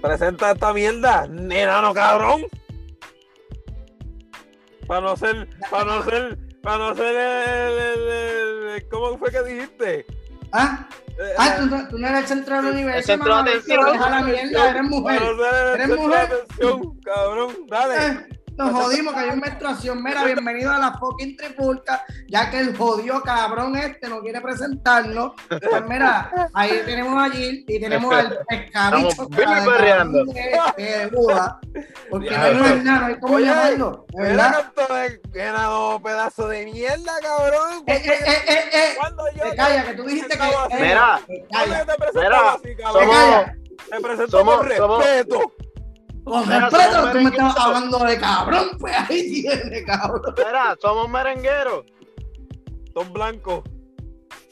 [0.00, 2.42] presenta esta mierda, enano cabrón.
[4.86, 9.30] Para no ser, para no ser, para no ser el, el- el- el- ¿cómo fue
[9.30, 10.06] que dijiste?
[10.52, 10.88] ¿Ah?
[11.08, 12.98] Eh, Ah, ¿tú, no- tú no eres el centro del universo.
[12.98, 13.92] El centro de atención.
[13.92, 15.18] Deja la mierda, eres mujer.
[15.18, 16.22] Para no ser el ¿Eres centro de mujer?
[16.32, 17.56] atención, cabrón.
[17.68, 18.06] Dale.
[18.06, 20.02] Eh, Nos jodimos que hay una menstruación.
[20.02, 25.32] Mira, bienvenido a la fucking tripulca, ya que el jodido cabrón este no quiere presentarnos.
[25.48, 29.08] Pues mira, ahí tenemos a Gil y tenemos al pescadito.
[29.38, 30.26] Estamos.
[30.76, 31.60] De Buda,
[32.10, 32.84] porque Ya, no pues.
[32.84, 34.06] nada, no hay cómo Oye, llamarlo.
[34.08, 34.72] ¿De Mira verdad?
[34.74, 37.82] canto de enano pedazo de mierda, cabrón.
[37.86, 38.94] Eh, eh, eh, eh, eh.
[38.98, 40.44] Cuando yo Te calla, que tú dijiste que.
[40.44, 40.80] Eh.
[40.80, 41.20] Mira.
[41.28, 43.04] Mira, así, cabrón.
[43.04, 43.46] somos-.
[43.88, 45.52] Te presento somos- con somos- respeto.
[46.28, 47.56] Con respeto, tú me merengueros.
[47.58, 50.34] hablando de cabrón, pues ahí tiene, cabrón.
[50.36, 51.84] Mira, somos merengueros.
[52.94, 53.62] Son blancos.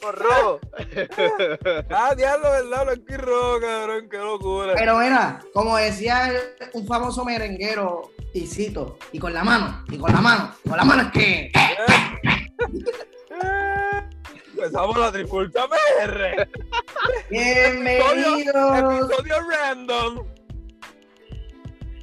[0.01, 0.59] Por rojo.
[1.89, 4.09] Ah, diablo, verdad, blanco y rojo, cabrón.
[4.09, 4.73] Qué locura.
[4.75, 6.31] Pero mira, como decía
[6.73, 10.77] un famoso merenguero, y cito, y con la mano, y con la mano, y con
[10.77, 11.51] la mano es que.
[13.39, 14.09] Eh,
[14.53, 16.47] Empezamos la trifulta PR.
[17.29, 18.77] Bienvenidos.
[18.77, 20.36] Episodio random.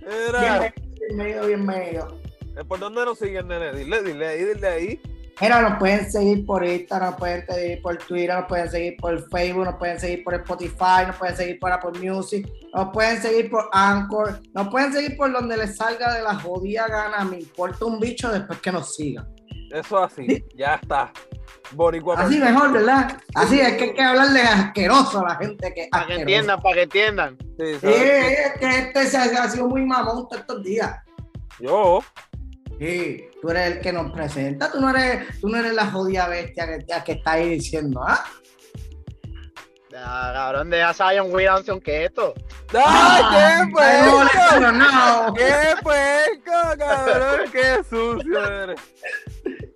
[0.07, 0.73] Era.
[1.09, 2.19] Bienvenido, bienvenido.
[2.57, 3.73] Eh, ¿Por dónde nos siguen, nene?
[3.73, 5.01] Dile, dile ahí, dile ahí.
[5.41, 9.31] Mira, nos pueden seguir por Instagram, nos pueden seguir por Twitter, nos pueden seguir por
[9.31, 13.51] Facebook, nos pueden seguir por Spotify, nos pueden seguir por Apple Music, nos pueden seguir
[13.51, 17.25] por Anchor, nos pueden seguir por donde les salga de la jodida gana.
[17.25, 19.27] Me importa un bicho después que nos sigan.
[19.73, 21.13] Eso así, ya está.
[21.73, 22.17] Boricua.
[22.19, 23.17] Así mejor, ¿verdad?
[23.35, 26.75] Así es que hay que hablarle asqueroso a la gente que Para que entiendan, para
[26.75, 27.39] que entiendan.
[27.59, 30.97] Sí, es que este se ha, ha sido muy mamón todos estos días.
[31.61, 32.01] Yo.
[32.79, 36.27] Sí, tú eres el que nos presenta, tú no eres, tú no eres la jodida
[36.29, 38.25] bestia que, que está ahí diciendo, ¿ah?
[39.95, 42.35] Ya, cabrón, deja a Zion Williamson que esto.
[42.85, 44.73] ¡Ay, qué no, puerco!
[44.73, 45.35] no.
[45.35, 45.53] ¡Qué
[45.85, 47.51] puerco, cabrón!
[47.53, 48.81] ¡Qué sucio eres!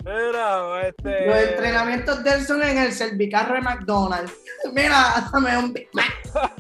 [0.04, 1.26] Mira, este.
[1.26, 4.32] Los entrenamientos de él son en el servicarro de McDonald's.
[4.72, 6.12] Mira, dame un Big Mac.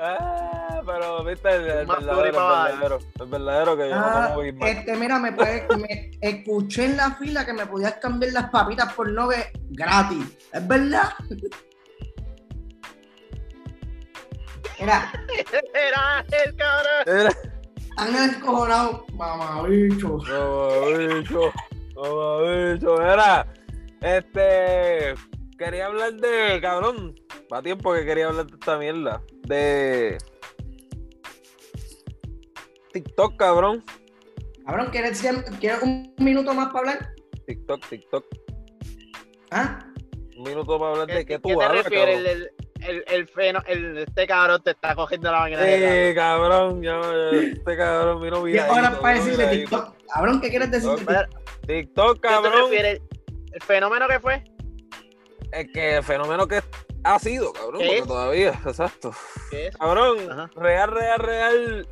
[0.00, 2.98] Ah, pero viste, el, el verdadero, el verdadero.
[3.18, 4.68] El verdadero que yo Ah, no como Big Mac.
[4.68, 8.92] este, mira, me puedes, me escuché en la fila que me podías cambiar las papitas
[8.92, 10.24] por nove gratis.
[10.52, 11.08] ¿Es verdad?
[14.80, 15.12] Mira,
[15.74, 17.04] Era el cabrón.
[17.06, 17.30] Mira.
[17.96, 20.18] han descojonado, mamabicho.
[20.18, 21.52] Mamabicho,
[21.96, 23.46] mamabicho, mira,
[24.00, 25.14] este,
[25.58, 27.14] quería hablar de, cabrón,
[27.52, 30.18] va tiempo que quería hablar de esta mierda, de
[32.92, 33.84] TikTok, cabrón,
[34.64, 35.22] Cabrón, ¿quieres,
[35.60, 37.10] ¿quieres un minuto más para hablar?
[37.46, 38.24] TikTok, TikTok,
[39.50, 39.78] ¿Ah?
[40.36, 42.16] un minuto para hablar de qué ¿Qué tú te hablas, refieres?
[42.22, 42.32] cabrón.
[42.42, 42.50] El,
[42.86, 47.00] el, el, feno, el, este cabrón te está cogiendo la máquina de Eh, cabrón, ya,
[47.32, 49.46] este cabrón vino ¿Qué viradito, horas para decirle.
[49.48, 49.94] TikTok?
[50.14, 51.26] Cabrón, ¿qué quieres decir de
[51.66, 53.00] TikTok, ¿Qué cabrón, refieres?
[53.52, 54.44] ¿El fenómeno que fue?
[55.52, 56.60] es que el fenómeno que
[57.04, 59.12] ha sido, cabrón, ¿Qué porque todavía, exacto.
[59.50, 59.76] ¿Qué es?
[59.76, 60.50] Cabrón, Ajá.
[60.56, 61.88] real, real, real.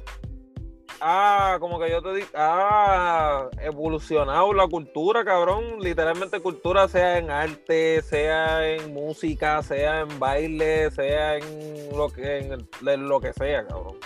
[1.01, 5.81] Ah, como que yo te digo, ha evolucionado la cultura, cabrón.
[5.81, 12.39] Literalmente cultura, sea en arte, sea en música, sea en baile, sea en lo que,
[12.39, 13.97] en, en lo que sea, cabrón.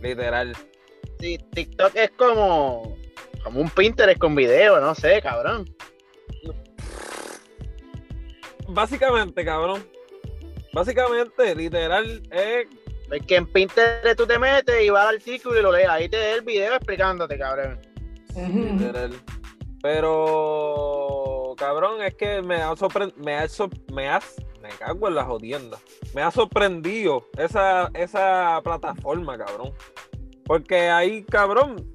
[0.00, 0.56] Literal.
[1.20, 2.96] Sí, TikTok es como,
[3.44, 5.66] como un Pinterest con video, no sé, cabrón.
[8.68, 9.86] Básicamente, cabrón.
[10.72, 12.66] Básicamente, literal, es
[13.12, 15.88] Es que en Pinterest tú te metes y vas al artículo y lo lees.
[15.88, 17.78] Ahí te da el video explicándote, cabrón.
[20.26, 23.46] Pero, cabrón, es que me ha sorprendido, me ha,
[23.92, 24.20] me ha-
[24.62, 25.78] me cago en la jodienda.
[26.14, 29.72] Me ha sorprendido esa, esa plataforma, cabrón.
[30.44, 31.88] Porque ahí, cabrón,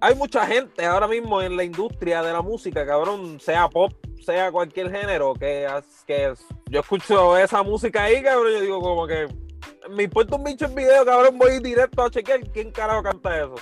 [0.00, 3.92] hay mucha gente ahora mismo en la industria de la música, cabrón, sea pop,
[4.24, 5.66] sea cualquier género, que,
[6.06, 6.34] que
[6.70, 9.26] yo escucho esa música ahí, cabrón, yo digo como que
[9.90, 13.54] me importa un bicho en video, cabrón, voy directo a chequear quién carajo canta eso.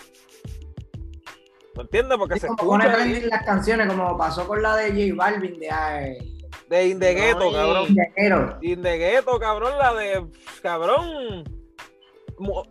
[1.76, 2.18] ¿Me entiendes?
[2.18, 5.58] Porque se como escucha poner ahí las canciones, como pasó con la de J Balvin
[5.58, 6.34] de ay,
[6.68, 7.52] de Indegueto, Ay.
[7.52, 8.58] cabrón.
[8.62, 10.26] Indegueto, cabrón, la de
[10.62, 11.44] cabrón.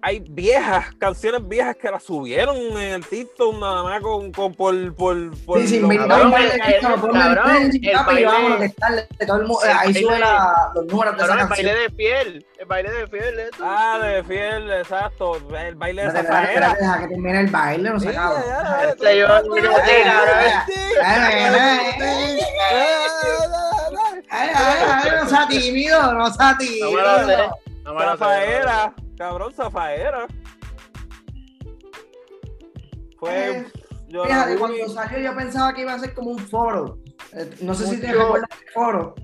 [0.01, 4.93] Hay viejas, canciones viejas que las subieron en el TikTok nada más con, con por,
[4.95, 5.15] por,
[5.45, 6.81] por Sí, sí, cabrón, el-
[7.13, 8.73] cabrón, el baile-
[9.79, 12.45] Ahí sube la- los números de esa el baile de fiel.
[12.59, 13.39] El baile de fiel.
[13.39, 13.63] esto.
[13.65, 15.35] Ah, de fiel, exacto.
[15.57, 18.41] El baile de espérate, Deja que termine el baile, no se acaba.
[25.21, 26.89] no sea tímido, no sea tímido.
[26.91, 27.37] No me lo sé,
[27.83, 28.17] no me lo sé.
[28.17, 30.27] Zafaera, cabrón, Zafaera.
[33.19, 33.57] Fue.
[33.59, 33.65] Eh,
[34.09, 36.97] yo Fíjate, cuando salió yo pensaba que iba a ser como un foro.
[37.33, 38.19] Eh, No sé si te Mucho.
[38.19, 39.15] recuerdas del foro.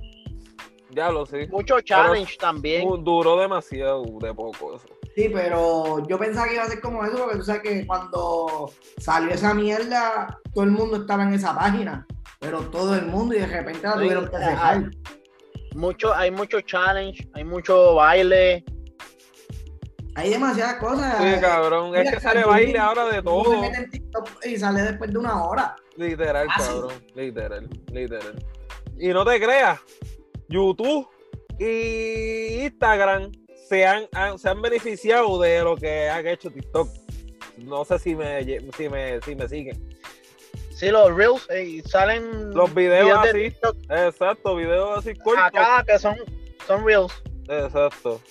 [0.92, 1.48] ya lo sé.
[1.48, 2.88] Mucho challenge también.
[3.04, 4.86] Duró demasiado de poco eso.
[5.16, 8.72] Sí, pero yo pensaba que iba a ser como eso, porque tú sabes que cuando
[8.98, 12.08] salió esa mierda, todo el mundo estaba en esa página.
[12.40, 14.92] Pero todo el mundo, y de repente la Sí, tuvieron que dejar.
[15.76, 18.64] Mucho, hay mucho challenge, hay mucho baile.
[20.20, 21.18] Hay demasiadas cosas.
[21.24, 21.96] Sí, cabrón.
[21.96, 23.52] Es que sale baile ahora de todo.
[23.52, 25.76] se mete en TikTok y sale después de una hora.
[25.96, 26.94] Literal, Ah, cabrón.
[27.16, 28.46] Literal, literal.
[28.98, 29.80] Y no te creas,
[30.50, 31.08] YouTube
[31.58, 33.32] y Instagram
[33.68, 36.90] se han, han- se han beneficiado de lo que han hecho TikTok.
[37.60, 38.44] No sé si me,
[38.76, 39.90] si me, si me siguen.
[40.74, 43.40] Sí, los reels eh, y salen Los videos de así.
[43.50, 45.44] TikTok Exacto, videos así cortos.
[45.46, 46.16] acá que son,
[46.66, 47.12] son reels.
[47.50, 48.22] Exacto.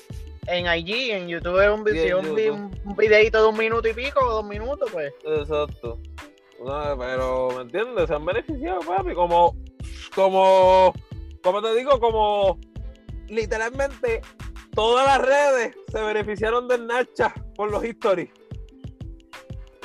[0.51, 2.81] En IG, en YouTube es un, vi- si un, vi- YouTube.
[2.87, 5.13] un videito de un minuto y pico, dos minutos, pues.
[5.25, 5.99] Exacto.
[6.65, 8.09] No, pero, ¿me entiendes?
[8.09, 9.15] Se han beneficiado, papi.
[9.15, 9.55] Como,
[10.15, 10.93] como,
[11.43, 12.59] como te digo, como
[13.29, 14.23] literalmente
[14.75, 18.31] todas las redes se beneficiaron del Nacha por los stories.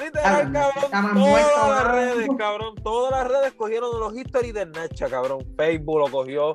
[0.03, 1.13] Literal, cabrón.
[1.13, 2.75] Todas las redes, cabrón.
[2.83, 5.45] Todas las redes cogieron los stories del Nacha, cabrón.
[5.57, 6.53] Facebook lo cogió,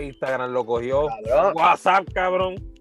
[0.00, 1.52] Instagram lo cogió, Cabrón.
[1.54, 2.71] WhatsApp, cabrón.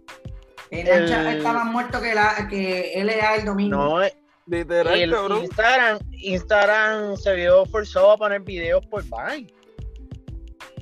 [0.72, 3.76] El está más muerto que, la, que LA el domingo.
[3.76, 4.14] No, eh,
[4.48, 5.44] Literal, el cabrón.
[5.44, 9.48] Instagram, Instagram se vio forzado a poner videos por Vine.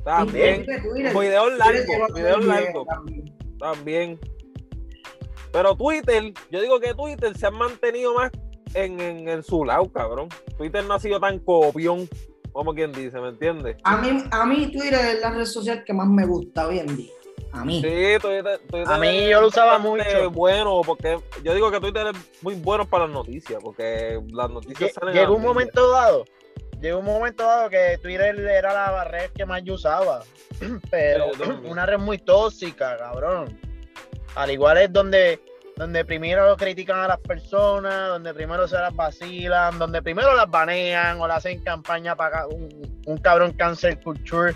[0.04, 0.66] También.
[0.66, 2.88] Videos largos, videos video largos.
[2.88, 3.38] también.
[3.60, 4.20] También.
[5.52, 8.32] Pero Twitter, yo digo que Twitter se ha mantenido más
[8.76, 10.30] en, en, en su lado, cabrón.
[10.58, 12.08] Twitter no ha sido tan copión,
[12.52, 13.78] como quien dice, ¿me entiendes?
[13.84, 16.96] A mí, a mí Twitter es la red social que más me gusta hoy en
[16.96, 17.12] día.
[17.52, 17.82] A mí.
[17.82, 20.32] Sí, Twitter, Twitter A mí yo lo usaba mucho.
[20.32, 24.94] bueno, porque yo digo que Twitter es muy bueno para las noticias, porque las noticias
[24.94, 26.26] salen Llegó un momento dado,
[26.80, 30.24] llegó un momento dado que Twitter era la red que más yo usaba.
[30.92, 31.32] Pero
[31.64, 33.60] una red muy tóxica, cabrón.
[34.36, 35.42] Al igual es donde,
[35.76, 41.20] donde primero critican a las personas, donde primero se las vacilan, donde primero las banean
[41.20, 44.56] o le hacen campaña para un, un cabrón cancel culture.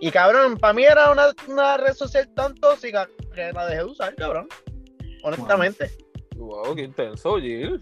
[0.00, 3.84] Y cabrón, para mí era una, una red social tan tóxica que la dejé de
[3.84, 4.48] usar, cabrón.
[5.22, 5.90] Honestamente.
[6.36, 7.80] Wow, qué intenso, Gil.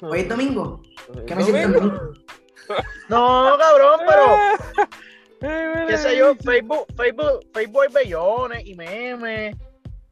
[0.00, 0.82] Hoy es domingo.
[1.26, 2.12] ¿Qué me Domingo.
[3.08, 4.86] No, cabrón, pero.
[5.86, 9.56] Qué sé yo, Facebook, Facebook, Facebook hay bellones y memes.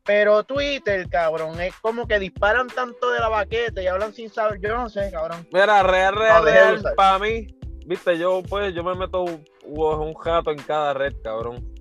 [0.05, 4.61] Pero Twitter, cabrón, es como que disparan tanto de la baqueta y hablan sin saber.
[4.61, 5.49] Yo no sé, cabrón.
[5.51, 7.47] Mira, real, real, No, real, para mí,
[7.87, 9.25] viste, yo pues, yo me meto
[9.64, 11.75] un, un jato en cada red, cabrón.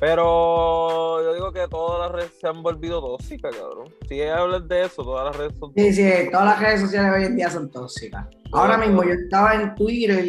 [0.00, 3.94] Pero yo digo que todas las redes se han volvido tóxicas, cabrón.
[4.08, 7.24] Si hablas de eso, todas las redes son Sí, sí, todas las redes sociales hoy
[7.24, 8.26] en día son tóxicas.
[8.52, 10.24] Ahora mismo yo estaba en Twitter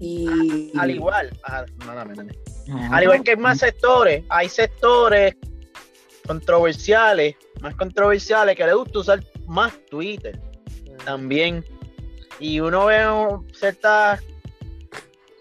[0.00, 0.72] y.
[0.78, 2.32] Al igual, ah, no, no, no, no.
[2.72, 2.96] Ajá.
[2.96, 5.34] al igual que hay más sectores, hay sectores
[6.26, 10.40] controversiales, más controversiales que les gusta usar más Twitter
[11.04, 11.64] también.
[12.38, 13.04] Y uno ve
[13.52, 14.22] ciertas,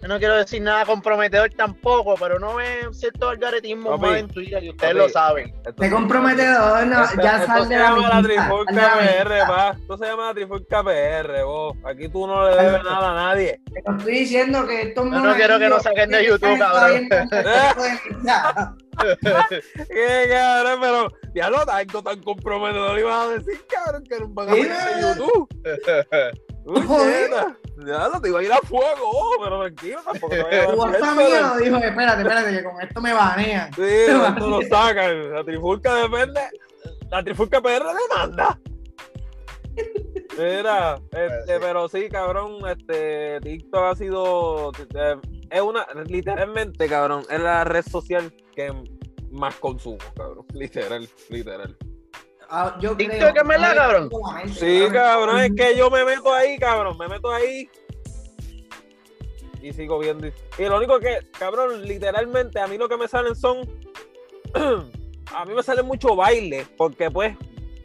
[0.01, 4.27] yo no quiero decir nada comprometedor tampoco, pero uno ve ciertos algoritmos Papi, más en
[4.29, 5.53] Twitter y ustedes papi, lo saben.
[5.65, 8.71] Esto- De comprometedor, no, esto- ya esto sal se de la llama la amistad, Trifulca
[8.73, 9.69] la PR, pa.
[9.79, 11.77] Esto se llama la Trifulca PR, vos.
[11.85, 13.61] Aquí tú no le debes nada a nadie.
[13.73, 17.09] Te lo estoy diciendo que estos Yo no quiero que nos saquen de YouTube, cabrón.
[19.89, 24.35] Qué cabrón, pero ya lo tanto tan comprometedor ibas a decir, cabrón, que era un
[24.35, 25.01] vagabundo de.
[25.01, 25.47] YouTube.
[26.65, 26.81] Uy,
[27.85, 30.71] Ya lo te iba a ir a fuego, oh, pero tranquilo, tampoco te vayas a
[30.71, 33.73] pero- mío dijo, espérate, espérate, que con esto me banean.
[33.73, 35.33] Sí, esto lo sacan.
[35.33, 36.41] La trifulca depende.
[37.09, 38.59] La trifulca PR demanda.
[40.37, 41.59] Mira, este, sí.
[41.59, 45.15] pero sí, cabrón, este, TikTok ha sido, eh,
[45.49, 48.73] es una, literalmente, cabrón, es la red social que
[49.31, 51.77] más consumo, cabrón, literal, literal.
[52.49, 54.09] Ah, yo TikTok creo- es verdad, cabrón.
[54.53, 57.69] Sí, cabrón, es que yo me meto ahí, cabrón, me meto ahí
[59.61, 60.27] y sigo viendo.
[60.27, 63.59] Y y lo único que, cabrón, literalmente a mí lo que me salen son,
[65.35, 67.35] a mí me sale mucho baile, porque pues,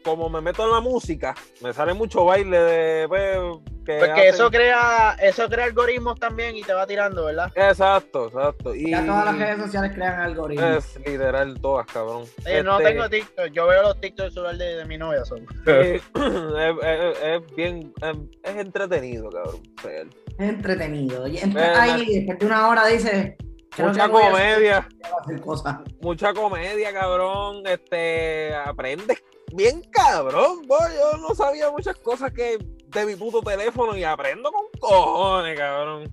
[0.04, 3.38] como me meto en la música, me sale mucho baile de, pues,
[3.84, 7.52] que Porque hacen- eso crea, eso crea algoritmos también y te va tirando, ¿verdad?
[7.54, 8.74] Exacto, exacto.
[8.74, 10.76] Y Ya todas las redes sociales crean algoritmos.
[10.76, 12.24] es literal todas, cabrón.
[12.46, 15.24] Eh, no Este, tengo TikTok, yo veo los TikTok celular de, de mi novia.
[15.24, 15.46] son.
[15.66, 18.16] es, es- es bien, es,
[18.50, 19.60] es entretenido, cabrón.
[19.82, 20.08] real.
[20.38, 21.26] Es entretenido.
[21.28, 23.36] Y entra después de una hora dice.
[23.76, 24.88] Mucha comedia.
[26.00, 27.66] mucha comedia, cabrón.
[27.66, 29.22] Este, aprendes,
[29.52, 30.78] bien cabrón, boy.
[30.96, 32.58] Yo no sabía muchas cosas que
[32.94, 36.12] de mi puto teléfono y aprendo con cojones, cabrón.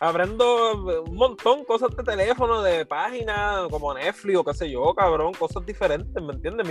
[0.00, 5.32] Aprendo un montón cosas de teléfono, de páginas, como Netflix o qué sé yo, cabrón.
[5.34, 6.66] Cosas diferentes, ¿me entiendes?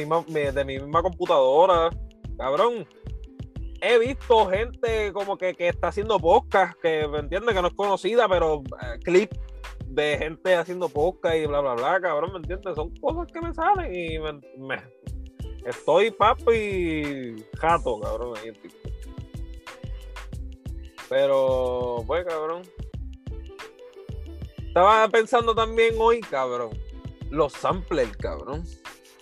[0.54, 1.90] De mi misma computadora,
[2.38, 2.86] cabrón.
[3.82, 7.74] He visto gente como que, que está haciendo podcast, que me entiende que no es
[7.74, 9.32] conocida, pero eh, clip
[9.88, 12.76] de gente haciendo podcast y bla, bla, bla, cabrón, ¿me entiendes?
[12.76, 14.84] Son cosas que me salen y me, me-
[15.66, 18.93] estoy papi jato, cabrón, ahí en TikTok.
[21.14, 22.64] Pero, pues, cabrón.
[24.66, 26.72] Estaba pensando también hoy, cabrón,
[27.30, 28.64] los samplers, cabrón.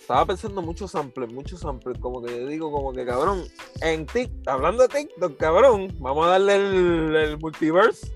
[0.00, 3.44] Estaba pensando muchos samplers, muchos samplers, como que digo, como que, cabrón,
[3.82, 8.10] en TikTok, hablando de TikTok, cabrón, vamos a darle el, el multiverse.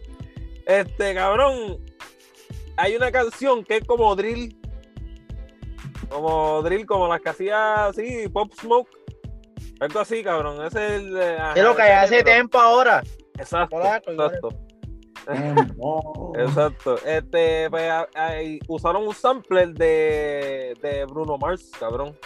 [0.64, 1.78] Este, cabrón,
[2.78, 4.58] hay una canción que es como drill,
[6.08, 8.88] como drill, como las que hacía así, Pop Smoke.
[9.80, 10.64] Algo así, cabrón.
[10.64, 11.16] Ese es el.
[11.18, 13.02] eh, ajá, Es lo que hace tiempo ahora.
[13.38, 14.48] Exacto, Polaco, exacto.
[16.38, 16.98] Exacto.
[17.04, 22.16] Este, pues, ahí usaron un sampler de, de Bruno Mars, cabrón.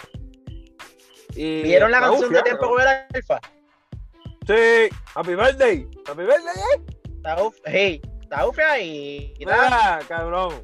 [1.35, 3.39] Y ¿Vieron la está canción de Tiempo con el Alfa?
[4.45, 5.87] Sí, Happy Birthday.
[6.07, 6.85] Happy Birthday, eh.
[7.17, 9.97] Está uf, hey, está ufia y, y nada.
[9.97, 10.61] Mira, cabrón.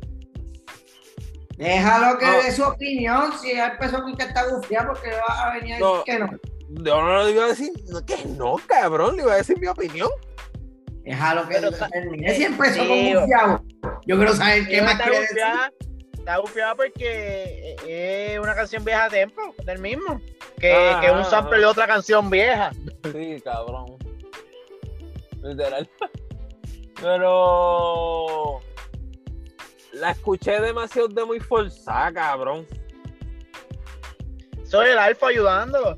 [1.57, 2.31] Déjalo que No.
[2.43, 3.31] dé su opinión.
[3.39, 6.03] Si ya empezó con que está gufiado, porque va a venir a decir No.
[6.03, 6.29] que no.
[6.83, 7.71] Yo no le iba a decir
[8.05, 9.15] que no, cabrón.
[9.15, 10.09] Le iba a decir mi opinión.
[11.07, 12.35] Déjalo que Pero está- termine.
[12.35, 13.63] Si empezó Sí, con gufiado.
[14.05, 15.37] Yo quiero saber qué más está quiere decir.
[16.13, 20.19] Está bufiada porque es una canción vieja a tiempo, del mismo.
[20.59, 21.59] Que, que es un sample ajá.
[21.59, 22.71] de otra canción vieja.
[23.13, 23.97] Sí, cabrón.
[25.41, 25.89] Literal.
[27.01, 28.59] Pero
[29.93, 32.67] la escuché demasiado de muy forzada, cabrón.
[34.65, 35.97] Soy el Alfa ayudándolo.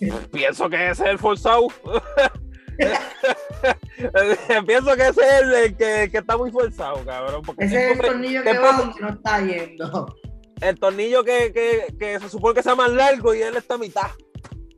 [0.00, 1.68] Eh, Pienso que ese es el forzado.
[4.66, 7.42] Pienso que ese es el, el que, el que está muy forzado, cabrón.
[7.58, 10.14] Ese es el tornillo que va donde no está yendo.
[10.60, 13.78] el tornillo que, que, que se supone que sea más largo y él está a
[13.78, 14.10] mitad.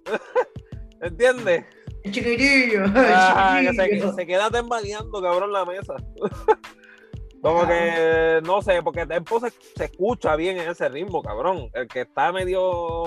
[1.01, 1.65] ¿Entiendes?
[2.05, 2.85] El chiquitillo.
[2.85, 5.95] el Ajá, que se, queda tembaleando, cabrón, la mesa.
[7.43, 11.69] Como que, no sé, porque el tempo se, se escucha bien en ese ritmo, cabrón.
[11.73, 13.07] El que está medio.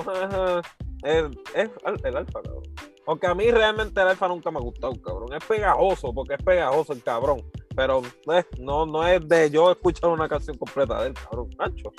[1.04, 2.64] es, al- el alfa, cabrón.
[3.08, 5.34] Aunque a mí realmente el alfa nunca me ha gustado, cabrón.
[5.34, 7.44] Es pegajoso, porque es pegajoso el cabrón.
[7.76, 11.50] Pero eh, no, no es de yo escuchar una canción completa de él, cabrón.
[11.58, 11.92] Nacho.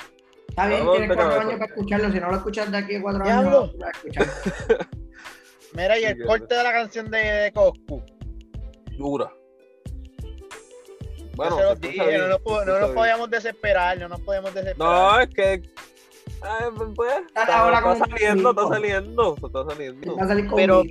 [0.49, 1.40] Está bien, tienes cuatro cabeza.
[1.40, 2.12] años para escucharlo.
[2.12, 4.26] Si no lo escuchas de aquí a cuatro años, no lo vas a escuchar.
[5.75, 8.02] Mira, y el corte de la canción de, de Coscu.
[8.99, 9.32] Dura.
[11.35, 14.76] Bueno, se dije, no, nos, no nos podíamos desesperar, no nos podemos desesperar.
[14.78, 15.62] No, es que.
[16.45, 20.17] Eh, pues, está, ahora está saliendo, está saliendo, está saliendo.
[20.17, 20.83] Va a salir Pero-.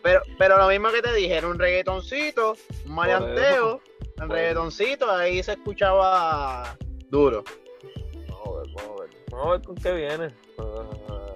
[0.00, 2.54] Pero, pero lo mismo que te dije, era un reggaetoncito,
[2.86, 3.80] un maleanteo,
[4.22, 6.76] un reggaetoncito, ahí se escuchaba
[7.10, 7.42] duro.
[8.28, 9.10] Vamos a ver, vamos a ver.
[9.30, 10.34] Vamos a ver con qué viene.
[10.58, 11.34] Ah,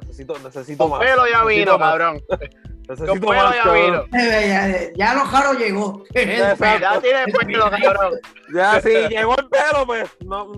[0.00, 1.00] necesito, necesito Con más.
[1.00, 2.22] pelo ya necesito vino, más, cabrón.
[2.90, 4.04] Necesito ya.
[4.12, 6.04] Eh, Ya, ya lo jaro llegó.
[6.14, 8.14] Ya tiene pelo, cabrón.
[8.54, 10.48] Ya, si llegó el pelo, pues no,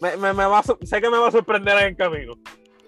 [0.00, 2.34] me, me, me va a, sé que me va a sorprender en el camino.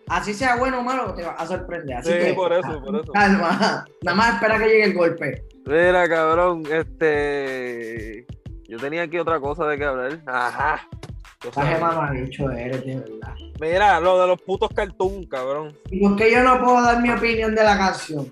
[0.08, 1.98] Así sea bueno o malo, te va a sorprender.
[1.98, 3.12] Así Sí, que, por eso, por eso.
[3.12, 3.84] Calma.
[4.02, 5.44] Nada más espera que llegue el golpe.
[5.66, 8.26] Mira, cabrón, este.
[8.68, 10.18] Yo tenía aquí otra cosa de que hablar.
[10.26, 10.88] Ajá.
[11.54, 13.34] Mamabicho eres, de verdad.
[13.60, 15.76] Mira, lo de los putos cartoon, cabrón.
[15.90, 18.30] ¿Y por qué yo no puedo dar mi opinión de la canción?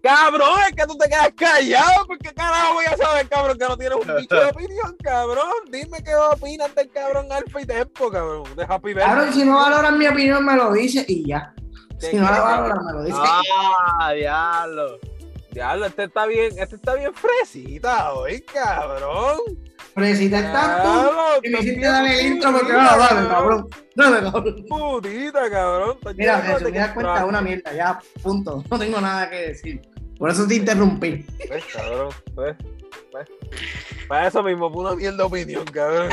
[0.00, 3.76] Cabrón, es que tú te quedas callado, porque carajo voy a saber, cabrón, que no
[3.76, 5.52] tienes un bicho de opinión, cabrón.
[5.72, 9.14] Dime qué opinas del cabrón Alfa y Tempo, cabrón, de Happy Birthday.
[9.14, 11.52] Claro, si no valoran mi opinión, me lo dice y ya.
[11.98, 13.18] ¿Qué Si no la valoran, me lo dice.
[13.18, 14.98] Ah, diablo.
[15.50, 19.38] Diablo, este está bien, este está bien fresita hoy, cabrón.
[19.94, 23.68] Tú, Diablo, y me hiciste darle el intro porque no, dale, cabrón.
[23.94, 24.64] Dale, cabrón.
[24.68, 25.98] Putita, cabrón.
[26.16, 27.24] Mira, de me das cuenta, contraste.
[27.28, 28.64] una mierda, ya, punto.
[28.68, 29.82] No tengo nada que decir.
[30.18, 31.24] Por eso te interrumpí.
[31.46, 32.56] Pues, cabrón, pues,
[33.12, 33.28] pues.
[34.08, 36.08] Para eso mismo, fue una mierda de opinión, cabrón.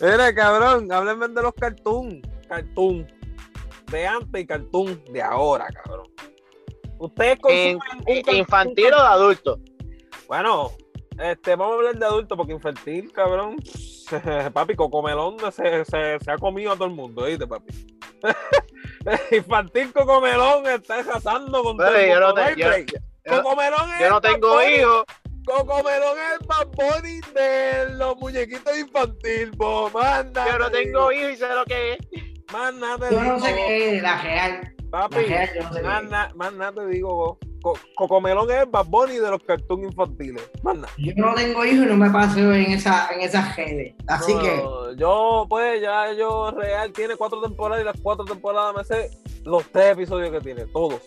[0.00, 2.22] Mira, cabrón, háblenme de los cartoon.
[2.48, 3.06] Cartoon.
[3.90, 6.08] De antes y cartoon de ahora, cabrón.
[6.98, 9.60] Ustedes consumen un ¿Infantil o de adulto?
[10.28, 10.72] Bueno,
[11.18, 13.56] este, vamos a hablar de adulto porque infantil, cabrón.
[14.52, 17.72] papi, Cocomelón se, se, se ha comido a todo el mundo, ¿viste, papi?
[19.32, 22.42] infantil Cocomelón está arrasando con todo el yo no mundo.
[22.42, 22.78] te- ¿no, yo-
[23.24, 25.04] yo- Cocomelón es Yo no tengo hijos.
[25.44, 30.46] Cocomelón es el Bunny de los muñequitos infantil, bo, manda.
[30.50, 31.98] Yo no tengo hijos y sé lo que es.
[32.52, 34.74] Más Yo no sé qué es la real.
[34.84, 36.10] La Papi, real, yo no sé más, qué es.
[36.10, 37.38] na- más nada te digo.
[37.38, 37.38] Co-
[37.94, 40.42] Cocomelón es el Bad Bunny de los cartoons infantiles.
[40.98, 43.94] Yo no tengo hijos y no me paseo en esa, en esas redes.
[44.08, 44.62] Así No, que,
[44.96, 49.10] Yo, pues, ya yo real tiene cuatro temporadas y las cuatro temporadas me sé
[49.44, 51.00] los tres episodios que tiene, todos.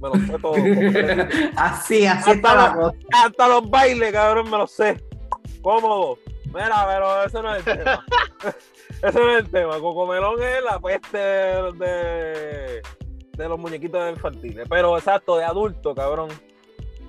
[0.00, 0.56] Me los sé todos.
[1.56, 2.96] así, así Hasta está la la- cosa.
[3.24, 5.02] Hasta los bailes, cabrón, me los sé.
[5.62, 6.18] Cómodo.
[6.46, 8.04] Mira, pero eso no es el tema.
[9.02, 9.78] Ese no es el tema.
[9.78, 12.82] Cocomelón es la peste de,
[13.38, 14.66] de los muñequitos infantiles.
[14.68, 16.28] Pero exacto, de adulto, cabrón.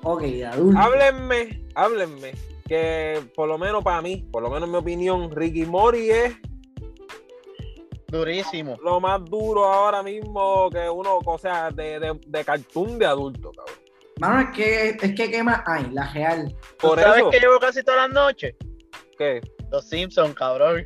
[0.03, 0.79] Ok, de adulto.
[0.79, 2.31] Háblenme, háblenme.
[2.67, 6.36] Que por lo menos para mí, por lo menos en mi opinión, Ricky Mori es
[8.07, 8.77] Durísimo.
[8.83, 13.51] lo más duro ahora mismo que uno, o sea, de, de, de cartoon de adulto,
[13.51, 13.75] cabrón.
[14.19, 15.89] Mano, es que, es que ¿qué más hay?
[15.91, 16.53] La real.
[16.77, 18.55] ¿Tú Por sabes eso, que llevo casi todas las noches?
[19.17, 19.41] ¿qué?
[19.71, 20.86] Los Simpsons, cabrón.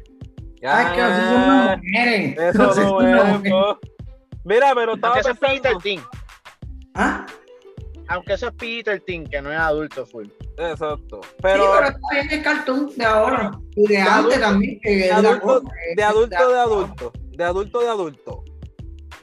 [0.65, 2.35] Ah, es que los Simpsons no mueren.
[2.39, 3.92] Eso no es.
[4.45, 5.79] Mira, pero estaba Aunque eso es pensando.
[5.79, 6.01] Peter Tin.
[6.95, 7.25] ¿Ah?
[8.09, 10.27] Aunque eso es Peter Tin, que no es adulto full.
[10.57, 11.21] Exacto.
[11.23, 13.51] sí, Pero pero está bien el cartoon de ahora.
[13.75, 14.79] Y de, De antes adulto- también.
[14.81, 18.43] Que de adulto, cosa, que- de adulto, de adulto, de adulto, de adulto.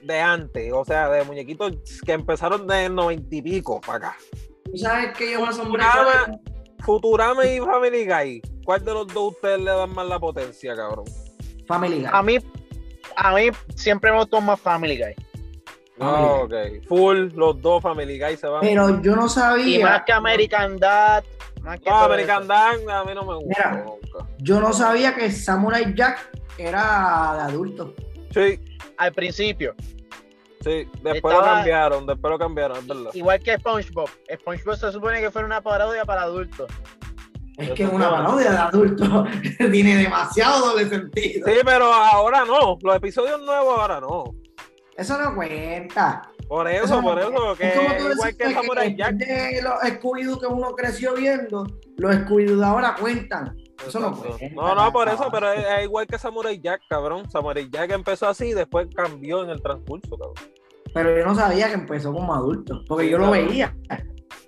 [0.03, 1.73] De antes, o sea, de muñequitos
[2.07, 4.17] que empezaron de noventa y pico para acá.
[4.65, 5.83] ¿Tú sabes que yo me asombré?
[5.85, 6.39] Futurama,
[6.81, 8.43] Futurama y Family Guy.
[8.65, 11.05] ¿Cuál de los dos ustedes le dan más la potencia, cabrón?
[11.67, 12.09] Family Guy.
[12.11, 12.39] A mí,
[13.23, 15.15] a mí siempre me gustó más Family Guy.
[16.01, 16.55] Ah, ok.
[16.89, 18.63] Full, los dos Family Guy se van.
[18.63, 19.79] Pero yo no sabía.
[19.79, 21.23] Y más que American Dad.
[21.63, 22.49] Más que No, todo American.
[22.49, 23.85] Dad a mí no me gusta Mira.
[24.39, 27.95] Yo no sabía que Samurai Jack era de adulto.
[28.33, 28.59] Sí,
[28.97, 29.75] Al principio.
[30.63, 30.89] sí.
[31.03, 33.11] Después lo cambiaron, después lo cambiaron, es verdad.
[33.13, 34.09] Igual que SpongeBob.
[34.35, 36.71] SpongeBob se supone que fuera una parodia para adultos.
[37.61, 39.25] Es que es una parodia de adulto.
[39.71, 41.47] Tiene demasiado doble sentido.
[41.47, 42.79] Sí, pero ahora no.
[42.83, 44.35] Los episodios nuevos ahora no.
[44.97, 46.23] Eso no cuenta.
[46.49, 47.39] Por eso, Eso no por cuenta.
[47.41, 49.15] eso, que Es como tú igual decirte que Samurai Jack.
[49.15, 51.65] de los Scooby-Doo que uno creció viendo,
[51.97, 53.57] los Scooby-Doo de ahora cuentan.
[53.87, 54.47] Eso no cuenta.
[54.55, 57.31] No, no, por eso, pero es, es igual que Samurai Jack, cabrón.
[57.31, 60.35] Samurai Jack empezó así y después cambió en el transcurso, cabrón.
[60.93, 63.75] Pero yo no sabía que empezó como adulto, porque yo lo veía.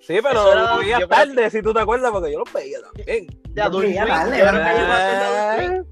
[0.03, 2.79] Sí, pero lo veía yo creo tarde, si tú te acuerdas, porque yo lo veía
[2.83, 3.27] también.
[3.51, 3.95] De Adult Swing.
[3.95, 5.73] llegó a ser de Adult Swing.
[5.73, 5.85] Eh,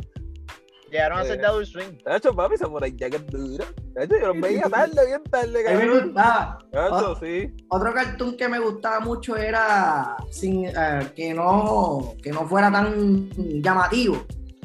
[0.90, 1.38] Llegaron a ser Sí.
[1.38, 1.98] de Adult Swing.
[2.04, 3.64] De hecho, papi, Samurai Jack es duro.
[3.94, 6.58] De hecho, yo los veía tarde, bien tarde, A mí me gustaba.
[6.72, 7.64] De hecho, sí.
[7.68, 13.30] Otro cartoon que me gustaba mucho era sin, eh, que, no, que no fuera tan
[13.62, 14.24] llamativo.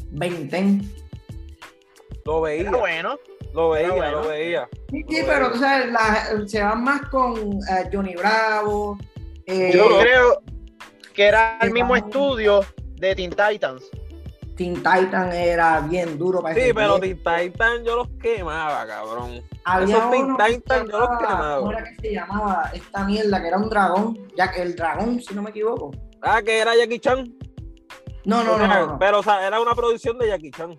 [0.09, 0.91] Venten.
[2.25, 3.19] Lo veía, Era bueno.
[3.53, 4.21] lo veía, bueno.
[4.23, 4.67] lo veía.
[4.89, 7.37] Sí, sí, pero tú sabes, la- se van más con
[7.69, 8.97] eh, Johnny Bravo.
[9.47, 10.41] Eh, Yo Yo- creo
[11.13, 12.07] que era el mismo vamos.
[12.07, 12.61] estudio
[12.95, 13.83] de Teen Titans.
[14.55, 16.97] Teen Titan era bien duro para Sí, ese pero.
[16.99, 19.41] Teen Titan yo los quemaba, cabrón.
[19.65, 21.57] Había esos Teen Titan yo los quemaba.
[21.59, 23.41] ¿Cómo era que se llamaba esta mierda?
[23.41, 24.19] Que era un dragón.
[24.37, 25.91] Ya que el dragón, si no me equivoco.
[26.21, 27.33] Ah, que era Jackie Chan.
[28.23, 28.57] No, no.
[28.57, 28.97] no.
[28.97, 30.77] Pero, o sea, era una producción de Jackie Chan.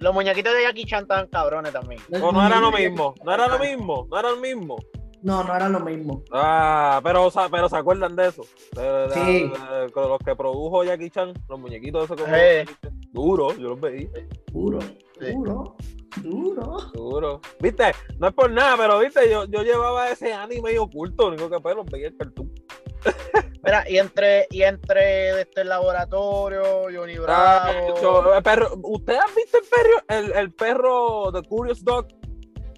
[0.00, 2.00] Los muñequitos de Jackie Chan estaban cabrones también.
[2.22, 4.76] O no era lo mismo, no era lo mismo, no era lo mismo.
[5.24, 6.22] No, no era lo mismo.
[6.30, 8.42] Ah, pero, o sea, pero se acuerdan de eso.
[8.76, 9.48] De, de- Sí.
[9.48, 12.66] de- con los que produjo Jackie Chan, los muñequitos esos como Eh.
[13.10, 14.08] duro, yo los veía.
[14.52, 14.78] Duro,
[15.18, 15.32] Sí.
[15.32, 15.76] duro,
[16.22, 16.76] duro.
[16.92, 17.40] Duro.
[17.58, 21.48] Viste, no es por nada, pero viste, yo, yo llevaba ese anime ahí oculto, único
[21.48, 22.52] que pues los veía el cartoon.
[23.64, 26.62] Mira, y entre, y entre este el laboratorio,
[26.94, 28.00] Johnny Ah, Bravo.
[28.00, 32.08] yo- el perro, ¿Ustedes han visto el perro, el, el perro de Curious Dog?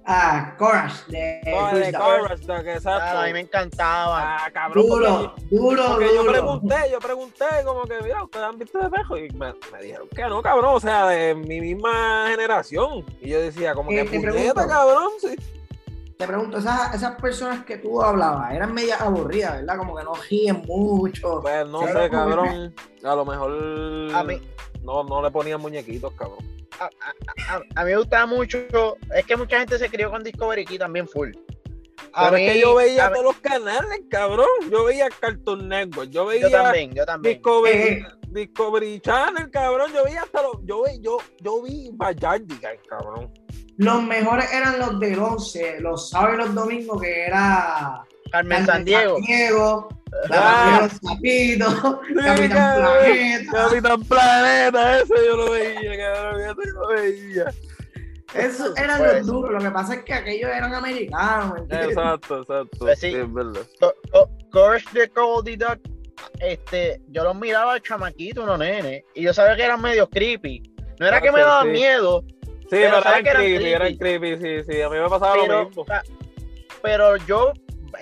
[0.09, 1.93] Ah, Courage de No, de.
[1.93, 3.19] Courage Dog, exacto.
[3.19, 4.23] Ah, a mí me encantaban.
[4.25, 6.33] Ah, cabrón, Duro, porque- duro, Porque yo duro.
[6.33, 9.17] pregunté, yo pregunté como que, mira, ¿ustedes han visto de pejo?
[9.19, 13.05] Y me, me dijeron que no, cabrón, o sea, de mi misma generación.
[13.21, 14.69] Y yo decía, como Eh, que, te puñeta, pregunto.
[14.69, 15.37] cabrón, sí.
[16.17, 19.77] Te pregunto, esas, esas personas que tú hablabas eran medias aburridas, ¿verdad?
[19.77, 21.41] Como que no ríen mucho.
[21.43, 22.73] Pues no sé, cabrón,
[23.05, 23.51] a lo mejor
[24.15, 24.41] A mí-
[24.83, 26.39] no, no le ponían muñequitos, cabrón.
[26.81, 28.59] A, a- a- a mí me gustaba mucho.
[29.15, 31.33] Es que mucha gente se crió con Discovery Key también full.
[32.13, 34.47] A Pero mí, es que yo veía todos los canales, cabrón.
[34.71, 37.35] Yo veía Cartoon Network, yo veía yo también, yo también.
[37.35, 38.07] Discovery, Eh.
[38.29, 39.93] Discovery Channel, cabrón.
[39.95, 43.33] Yo veía hasta los, yo, ve- yo, yo vi Bayardigans, cabrón.
[43.79, 48.85] Los mejores eran los del 11, los sábados y los domingos, que era Carmen San
[48.85, 49.19] Diego.
[49.27, 49.89] Diego,
[50.31, 50.81] Ah.
[50.83, 51.75] los Zapitos,
[52.09, 52.81] Sí, Capitán.
[52.81, 53.53] Planeta.
[53.53, 56.41] Capitán Planeta, ese yo lo veía, cabrón.
[56.41, 57.45] Ese yo lo veía.
[58.35, 59.13] Esos eran Pues.
[59.19, 59.53] los duros.
[59.53, 61.61] Lo que pasa es que aquellos eran americanos.
[61.71, 62.69] Exacto, exacto.
[62.79, 63.11] Pues sí.
[63.13, 63.63] sí, es verdad.
[63.81, 65.79] Co- co- Courage the Cowardly Dog.
[66.41, 70.63] Este, yo los miraba chamaquito, unos nenes, y yo sabía que eran medio creepy.
[70.99, 71.69] No era Ah, que me sí.
[71.69, 72.25] miedo,
[72.69, 74.37] Sí, Pero pero, ¿sabes eran que eran creepy, eran creepy?
[74.65, 74.83] sí, sí.
[74.83, 75.85] A mí me pasaba lo mismo.
[75.89, 76.03] ah,
[76.83, 77.53] pero yo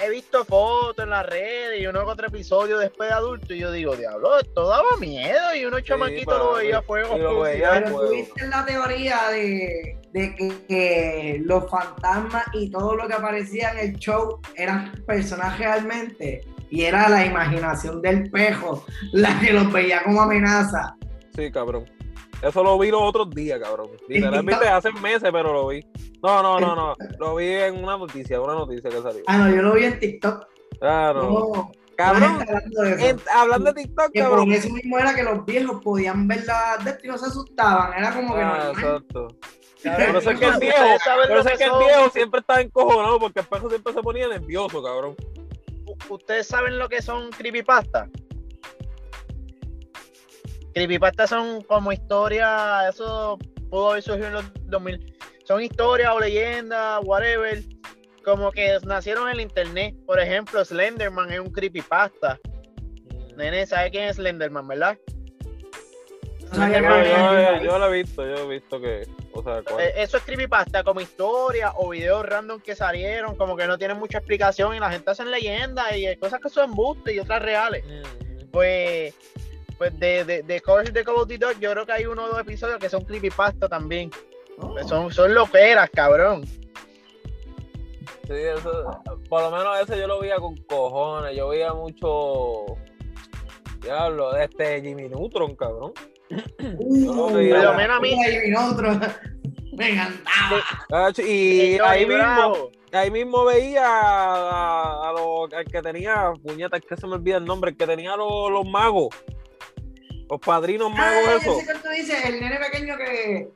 [0.02, 3.59] he visto fotos en las redes y uno con otro episodio después de adulto y
[3.61, 7.16] yo digo, diablo, esto daba miedo y uno chamaquito pero- lo veía a fuego.
[7.16, 8.09] y lo veía Pero fuego.
[8.11, 13.78] tuviste la teoría de, de que, que los fantasmas y todo lo que aparecía en
[13.90, 20.02] el show eran personas realmente y era la imaginación del pejo la que los veía
[20.02, 20.96] como amenaza.
[21.37, 21.85] Sí, cabrón.
[22.44, 23.88] Eso lo vi los otros días, cabrón.
[24.09, 25.80] Literalmente hace meses, pero lo vi.
[26.22, 26.94] No, no, no, no.
[27.18, 29.22] Lo vi en una noticia, una noticia que salió.
[29.26, 30.46] Ah, no, yo lo vi en TikTok.
[30.80, 31.28] Ah, no.
[31.28, 33.07] ¿Cómo- Cabrón, está hablando de eso?
[33.07, 34.52] en- hablando de TikTok, que por cabrón.
[34.52, 37.92] eso mismo era que los viejos podían ver la de y no se asustaban.
[37.96, 38.72] Era como que Ah, normal.
[38.72, 39.28] exacto.
[39.85, 43.20] Cabrón, Por eso es que el viejo, eso es que el viejo siempre estaba encojonado
[43.20, 45.14] porque el perro siempre se ponía nervioso, cabrón.
[46.09, 48.09] ¿Ustedes saben lo que son creepypasta?
[50.74, 53.38] Creepypasta son como historias, eso
[53.70, 55.14] pudo haber surgido en los 2000.
[55.44, 57.62] Son historias o leyendas, whatever,
[58.24, 59.94] como que nacieron en el internet.
[60.06, 62.40] Por ejemplo, Slenderman es un creepypasta.
[63.37, 64.98] Nene, ¿sabe quién es Slenderman, verdad?
[66.56, 69.02] No que Yo, lo he visto, yo he visto que.
[69.32, 73.56] O sea, cuál- Eh, Eso es creepypasta, como historias o videos random que salieron, como
[73.56, 76.70] que no tienen mucha explicación y la gente hace leyendas y hay cosas que son
[76.70, 77.84] embustes y otras reales.
[77.84, 79.12] Mm, Pues,
[79.78, 82.28] pues de, de, de Courage de Call of Dog, yo creo que hay uno o
[82.28, 84.10] dos episodios que son creepypasta también.
[84.58, 84.72] Oh.
[84.72, 86.44] Pues Son, son loqueras, cabrón.
[88.26, 91.37] Sí, eso, por lo menos ese yo lo veía con cojones.
[91.37, 92.64] Yo veía mucho.
[93.82, 95.92] Diablo, este Jimmy Neutron, cabrón.
[96.28, 98.88] Por lo menos a mí- vino otro.
[99.76, 100.62] Me encantaba.
[100.92, 106.84] Ah, Y ahí mismo, ahí mismo veía a, a lo- al que tenía, puñeta, es
[106.87, 109.08] que se me olvida el nombre, el que tenía los, los magos.
[110.35, 111.57] Los padrinos magos, Ah, eso.
[111.59, 113.49] que tú dices, el nene pequeño que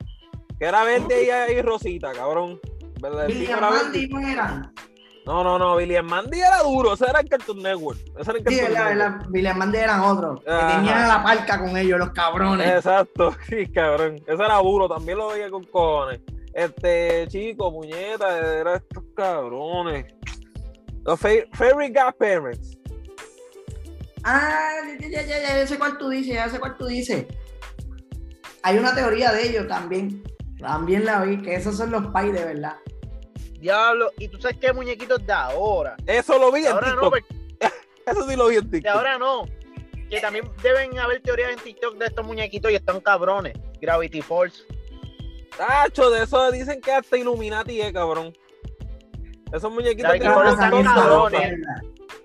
[0.57, 2.57] Que era verde y, y rosita, cabrón.
[2.95, 3.69] Tipo William era.
[3.69, 4.73] Mandy no eran.
[5.25, 7.99] No, no, Billy Mandy era duro, ese era el Cartoon Network.
[8.17, 10.39] Ese era el Cartoon Mandy eran otros.
[10.39, 12.67] Que tenían la parca con ellos, los cabrones.
[12.67, 14.15] Exacto, sí, cabrón.
[14.25, 16.21] Ese era duro, también lo veía con cojones.
[16.53, 20.05] Este chico, puñeta, era estos cabrones.
[21.05, 22.68] Los fa- Fairy Godparents.
[24.23, 27.25] Ah, ya, ya, ya, ya, ya sé cuál tú dices, ya sé cuál tú dices.
[28.63, 30.23] Hay una teoría de ellos también.
[30.59, 32.75] También la vi, que esos son los pais de verdad.
[33.59, 35.95] Diablo, y tú sabes qué muñequitos de ahora.
[36.05, 37.39] Eso lo vi De en ahora no, TikTok.
[38.05, 38.95] Eso sí lo vi en de TikTok.
[38.95, 39.43] ahora no.
[40.09, 43.53] Que también deben haber teorías en TikTok de estos muñequitos y están cabrones.
[43.79, 44.65] Gravity Falls.
[45.55, 48.33] Tacho, de eso dicen que hasta Illuminati es, cabrón.
[49.53, 51.59] Esos muñequitos están cabrones.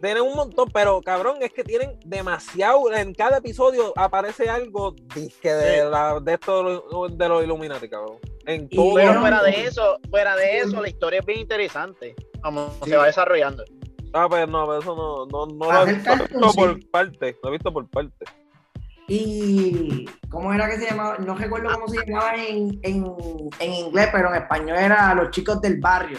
[0.00, 2.92] Tienen un montón, pero cabrón, es que tienen demasiado.
[2.92, 5.88] En cada episodio aparece algo disque de, Sí.
[5.90, 8.18] la, de esto de los Illuminati, cabrón.
[8.46, 8.94] En Y todo.
[8.94, 12.14] Pero fuera de eso, fuera de eso, la historia es bien interesante.
[12.42, 12.90] Como Sí.
[12.90, 13.64] se va desarrollando.
[14.12, 16.50] Ah, pues no, pero eso no, no, no lo he visto, lo he visto cartoon,
[16.52, 16.56] sí.
[16.58, 17.38] por parte.
[17.42, 18.24] Lo he visto por parte.
[19.06, 21.18] Y ¿cómo era que se llamaba?
[21.18, 23.04] No recuerdo cómo se llamaba en, en,
[23.60, 26.18] en inglés, pero en español era Los Chicos del Barrio.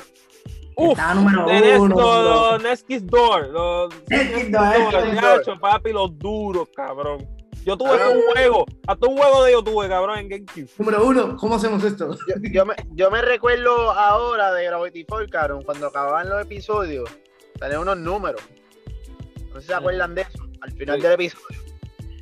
[0.78, 1.96] Uf, Estaba número uno.
[1.96, 3.48] los, los- los Neskis Door.
[3.50, 7.28] Los Neskis Door, papi, los duros, cabrón.
[7.66, 10.70] Yo tuve hasta un juego, hasta un juego de ellos tuve, cabrón, en GameCube.
[10.78, 12.12] Número uno, ¿cómo hacemos esto?
[12.28, 17.10] Yo, yo me, yo me recuerdo ahora de Gravity Falls, cabrón, cuando acababan los episodios,
[17.58, 18.40] salían unos números.
[19.50, 21.02] No sé si se acuerdan de eso, al final Sí.
[21.04, 21.60] del episodio.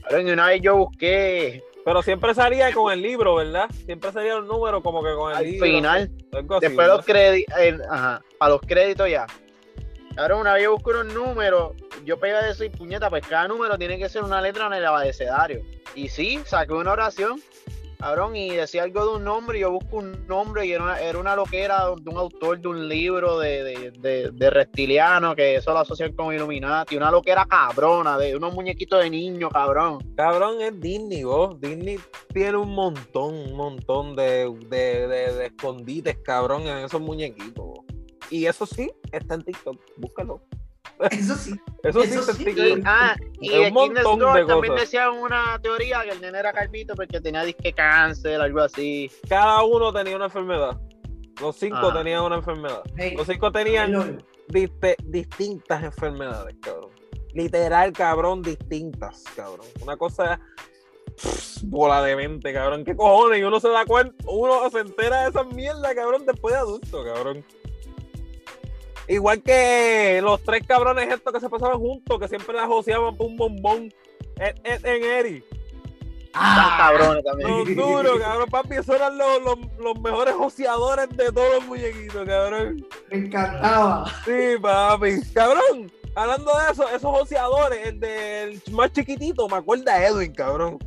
[0.03, 3.69] Cabrón, y una vez yo busqué Pero siempre salía con el libro, ¿verdad?
[3.85, 5.67] Siempre salía el número como que con el al libro.
[5.67, 7.55] final, algo así, después los créditos,
[7.89, 9.27] ajá, para los créditos ya.
[10.15, 11.73] Cabrón, una vez yo busqué unos números,
[12.05, 14.85] yo pegué a decir, puñeta, pues cada número tiene que ser una letra en el
[14.85, 15.61] abecedario.
[15.95, 17.41] Y sí, saqué una oración,
[17.97, 20.99] cabrón, y decía algo de un nombre, y yo busco un nombre, y era una,
[20.99, 25.56] era una loquera de un autor de un libro de, de, de, de reptiliano, que
[25.56, 29.99] eso lo asocian con Illuminati, una loquera cabrona, de unos muñequitos de niño, cabrón.
[30.15, 31.60] Cabrón, es Disney, vos.
[31.60, 31.99] Disney
[32.34, 37.79] tiene un montón, un montón de, de, escondites, cabrón, en esos muñequitos.
[38.29, 39.79] Y eso sí, está en TikTok.
[39.97, 40.41] Búscalo.
[41.11, 41.53] Eso sí.
[41.83, 42.45] Eso, sí Eso sí.
[42.49, 47.19] Y, ah, y un montón también decían una teoría que el nene era calvito porque
[47.19, 49.11] tenía disque cáncer, algo así.
[49.27, 50.79] Cada uno tenía una enfermedad.
[51.41, 51.99] Los cinco Ajá.
[51.99, 52.83] tenían una enfermedad.
[52.95, 56.91] Hey, Los cinco tenían distintas enfermedades, cabrón.
[57.33, 59.65] Literal, cabrón, distintas, cabrón.
[59.81, 60.39] Una cosa
[61.15, 62.85] pff, bola de mente, cabrón.
[62.85, 63.39] ¿Qué cojones?
[63.39, 67.03] Y uno se da cuenta, uno se entera de esa mierda, cabrón, después de adulto,
[67.03, 67.43] cabrón.
[69.07, 73.27] Igual que los tres cabrones estos que se pasaban juntos, que siempre la joseaban por
[73.27, 73.93] un bombón.
[74.37, 75.43] Ed, Ed, en Eri.
[76.33, 77.49] Ah, cabrones también.
[77.49, 78.49] Los duros, cabrón.
[78.49, 82.87] Papi, esos eran los, los, los mejores joseadores de todos los muñequitos, cabrón.
[83.11, 84.05] Me encantaba.
[84.25, 85.21] Sí, papi.
[85.33, 90.79] Cabrón, hablando de eso, esos joseadores, el del más chiquitito, me acuerda a Edwin, cabrón.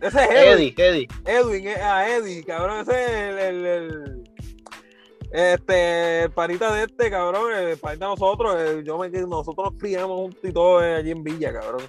[0.00, 0.74] Ese es Edwin.
[0.76, 1.08] Eddie, Eddie.
[1.26, 2.80] Edwin, eh, a Eddie, cabrón.
[2.80, 4.27] Ese es el, el, el-
[5.30, 7.52] este, el panita de este, cabrón.
[7.52, 8.84] El panita de nosotros.
[8.84, 11.82] yo me, nosotros nos criamos y todo eh, allí en Villa, cabrón.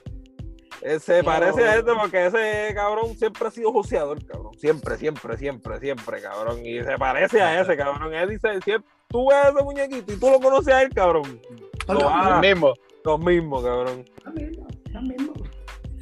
[0.82, 4.54] Eh, se parece a este porque ese cabrón siempre ha sido joseador, cabrón.
[4.58, 6.66] Siempre, siempre, siempre, siempre, cabrón.
[6.66, 8.14] Y se parece a ese, cabrón.
[8.14, 11.42] Eddie, se, siempre, tú ves a ese muñequito y tú lo conoces a él, cabrón.
[11.86, 12.40] Son Lo los Ah.
[12.42, 12.74] El mismo.
[13.04, 14.06] Los mismos, cabrón.
[14.34, 15.38] mismos, los mismos.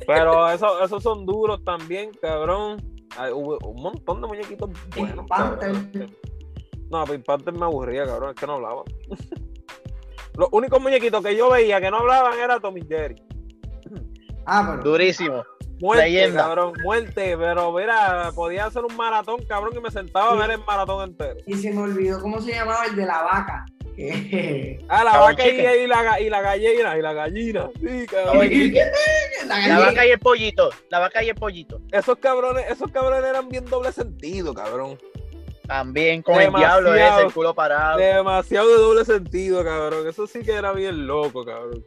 [0.06, 2.80] Pero eso- esos son duros también, cabrón.
[3.18, 5.26] Hay, hubo un montón de muñequitos buenos.
[5.28, 5.74] Panther.
[6.90, 8.84] No, Pink Panther me aburría, cabrón, es que no hablaba.
[10.36, 13.22] Los únicos muñequitos que yo veía que no hablaban era Tommy Jerry.
[14.46, 14.84] Ah, pero.
[14.92, 15.44] Durísimo.
[15.80, 16.44] Muerte, Leyenda.
[16.44, 17.36] cabrón, muerte.
[17.38, 21.40] Pero mira, podía hacer un maratón, cabrón, y me sentaba a ver el maratón entero.
[21.46, 23.66] Y se me olvidó cómo se llamaba el de la vaca.
[24.90, 27.70] Ah, la Cabrón, vaca y, la, y la gallina, y la gallina.
[27.80, 28.48] Sí, cabrón.
[29.68, 30.70] La vaca y el pollito.
[30.90, 31.82] La vaca y el pollito.
[31.92, 34.98] Esos cabrones, esos cabrones eran bien doble sentido, cabrón.
[35.68, 37.18] También con el diablo Demasiado.
[37.20, 37.98] ese, el culo parado.
[38.00, 40.08] Demasiado de doble sentido, cabrón.
[40.08, 41.84] Eso sí que era bien loco, cabrón.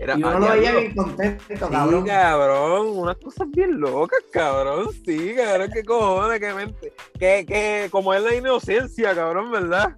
[0.00, 2.04] Era, Y uno ah, lo veía bien contento, Sí, cabrón.
[2.06, 2.86] cabrón.
[2.96, 4.88] Unas cosas bien locas, cabrón.
[5.04, 6.92] Sí, cabrón, qué cojones, qué mente.
[7.18, 9.94] Que, que, como es la inocencia, cabrón, ¿verdad?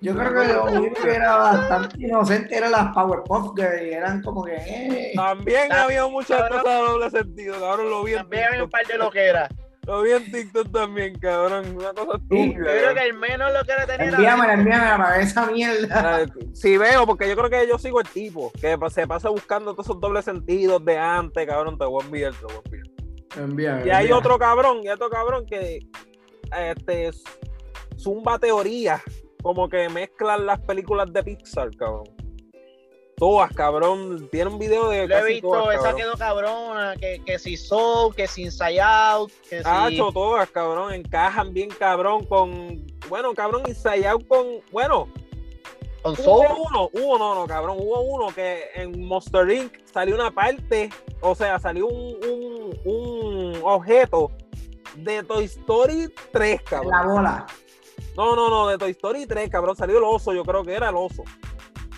[0.00, 3.82] Yo creo que lo único que era bastante inocente eran las Powerpuff Girls.
[3.86, 4.54] Y eran como que.
[4.56, 5.12] eh.
[5.14, 6.60] También Ta- había muchas cabrón.
[6.62, 7.90] cosas de doble sentido, cabrón.
[7.90, 9.48] Lo vi También había un par de lo que era.
[9.86, 11.76] Lo vi en TikTok también, cabrón.
[11.76, 12.64] Una cosa Yo estúpida.
[12.64, 14.14] creo que el menos lo que era tener.
[14.14, 16.22] Envíamela, envíamela para esa mierda.
[16.22, 19.72] Eh, Si veo, porque yo creo que yo sigo el tipo que se pasa buscando
[19.72, 22.84] todos esos dobles sentidos de antes, cabrón, te voy a enviar, te voy a enviar.
[23.36, 23.86] Envíamela.
[23.86, 25.80] Y hay otro cabrón, y otro cabrón que
[26.56, 27.10] este
[27.98, 29.02] zumba teorías,
[29.42, 32.04] como que mezclan las películas de Pixar, cabrón.
[33.24, 34.28] Todas, cabrón.
[34.30, 35.96] Tiene un video de Lo he visto, todas, esa cabrón.
[35.96, 39.64] quedó cabrona, que, que si Soul, que si Inside Out, que si...
[39.64, 40.92] Ah, hecho todas, cabrón.
[40.92, 42.86] Encajan bien, cabrón, con.
[43.08, 44.60] Bueno, cabrón, ensayado con.
[44.70, 45.08] Bueno,
[46.02, 46.48] con Soul.
[46.50, 47.78] hubo uno, hubo no, no, cabrón.
[47.80, 49.72] Hubo uno que en Monster Inc.
[49.90, 50.90] salió una parte,
[51.22, 54.32] o sea, salió un, un, un objeto
[54.96, 56.90] de Toy Story 3, cabrón.
[56.90, 57.46] La bola.
[58.18, 59.74] No, no, no, de Toy Story 3, cabrón.
[59.76, 61.24] Salió el oso, yo creo que era el oso.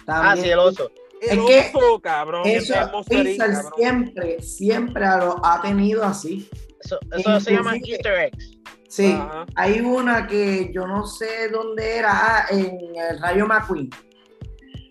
[0.07, 0.45] Ah, También.
[0.45, 0.89] sí, el oso.
[1.22, 2.42] El Es que oso, cabrón.
[2.46, 2.74] Eso,
[3.09, 3.72] Pixar cabrón.
[3.76, 6.48] siempre, siempre lo ha tenido así.
[6.81, 8.52] Eso, eso se llama Easter eggs.
[8.88, 9.46] Sí, Ajá.
[9.57, 13.90] hay una que yo no sé dónde era, ah, en el Rayo McQueen.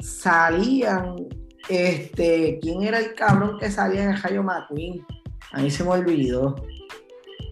[0.01, 1.15] Salían,
[1.69, 5.05] este, ¿quién era el cabrón que salía en el Rayo McQueen?
[5.53, 6.55] A mí se me olvidó.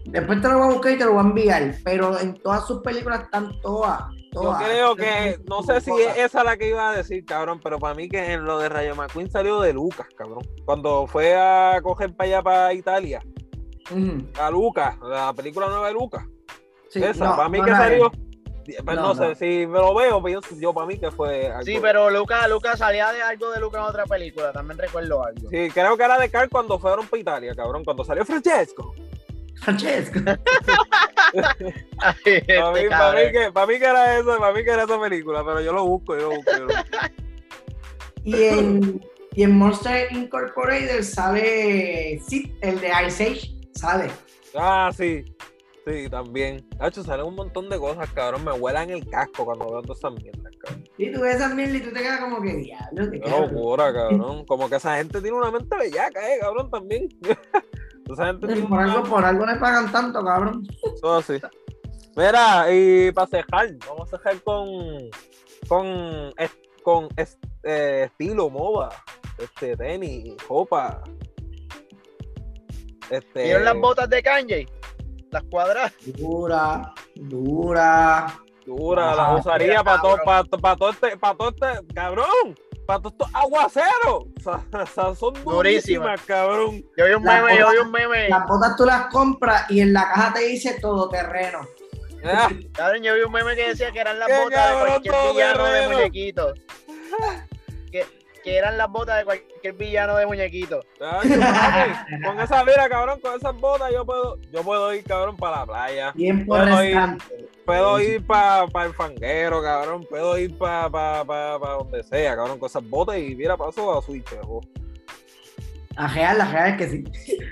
[0.04, 2.66] Después te lo voy a buscar y te lo voy a enviar, pero en todas
[2.66, 4.02] sus películas están todas.
[4.34, 7.78] Yo creo que, no sé si es esa la que iba a decir, cabrón, pero
[7.78, 10.46] para mí que en lo de Rayo McQueen salió de Lucas, cabrón.
[10.64, 13.22] Cuando fue a coger para allá, para Italia,
[13.90, 16.24] Ujú, a Lucas, la película nueva de Lucas.
[16.88, 18.06] sí, esa, no, para mí no que salió.
[18.06, 18.12] él.
[18.82, 19.34] Pues no, No, sé, no.
[19.34, 21.62] si me lo veo, pero yo, yo para mí que fue algo.
[21.64, 25.50] Sí, pero Lucas Lucas salía de algo de Lucas en otra película, también recuerdo algo.
[25.50, 27.84] Sí, creo que era de Carl cuando fueron para Italia, cabrón.
[27.84, 28.94] Cuando salió Francesco.
[29.64, 30.20] Francesco.
[31.98, 34.82] Ay, este Para mí, para, que, para mí que era esa, para mí que era
[34.84, 36.50] esa película, pero yo lo busco, yo lo busco.
[36.52, 36.82] Yo lo busco.
[38.24, 44.10] Y en, y en Monster Incorporated sale Sid, el de Ice Age, sale.
[44.54, 45.24] Ah, sí.
[45.86, 46.66] Sí, también.
[46.78, 48.42] Hacho, salen un montón de cosas, cabrón.
[48.42, 50.84] Me vuelan el casco cuando veo todas esas mierdas, cabrón.
[50.96, 53.40] Y tú ves esas mierdas y tú te quedas como que diablo, te Qué quedas-
[53.52, 54.46] locura, cabrón.
[54.46, 57.08] Como que esa gente tiene una mente bellaca, eh, cabrón, también.
[58.06, 60.66] Por algo, por algo le pagan tanto, cabrón.
[61.00, 61.40] Todo así.
[62.16, 64.68] Mira, y para cejar, vamos a cejar con...
[65.68, 66.32] Con...
[66.82, 67.08] Con
[67.62, 68.90] eh, estilo, moda,
[69.38, 71.02] este, tenis, ropa.
[73.08, 73.44] Este...
[73.44, 74.68] ¿Vieron las botas de Kanye?
[75.30, 75.94] Las cuadradas.
[76.18, 78.38] Dura, dura.
[78.66, 80.48] Dura, Ah, la usaría para todo, cabrón.
[80.60, 82.54] para, todo este, para todo este, cabrón,
[82.86, 83.94] para todos estos aguaceros.
[84.06, 85.52] O sea, o sea, son Durísima.
[85.54, 86.84] durísimas, cabrón.
[86.96, 88.28] Yo vi un Las meme, yo vi un meme.
[88.28, 91.60] Las botas tú las compras y en la caja te dice todoterreno.
[92.26, 94.88] Ah, Cabrón, yo vi un meme que decía que eran las Qué botas de cabrón,
[94.88, 95.90] cualquier todo villano de guerrero.
[95.98, 96.54] muñequito.
[97.92, 98.06] Que,
[98.44, 100.80] que eran las botas de cualquier villano de muñequito.
[102.24, 105.66] Con esa mira, cabrón, con esas botas yo puedo, yo puedo ir, cabrón, para la
[105.66, 106.12] playa.
[106.14, 107.48] Bien por Puedo ir, restante.
[107.64, 110.06] puedo ir para el fanguero, cabrón.
[110.08, 113.98] Puedo ir para pa, pa, pa donde sea, cabrón, con esas botas y mira, paso
[113.98, 114.30] a Switch.
[114.42, 114.60] ojo.
[115.96, 117.04] A real, la real es que sí.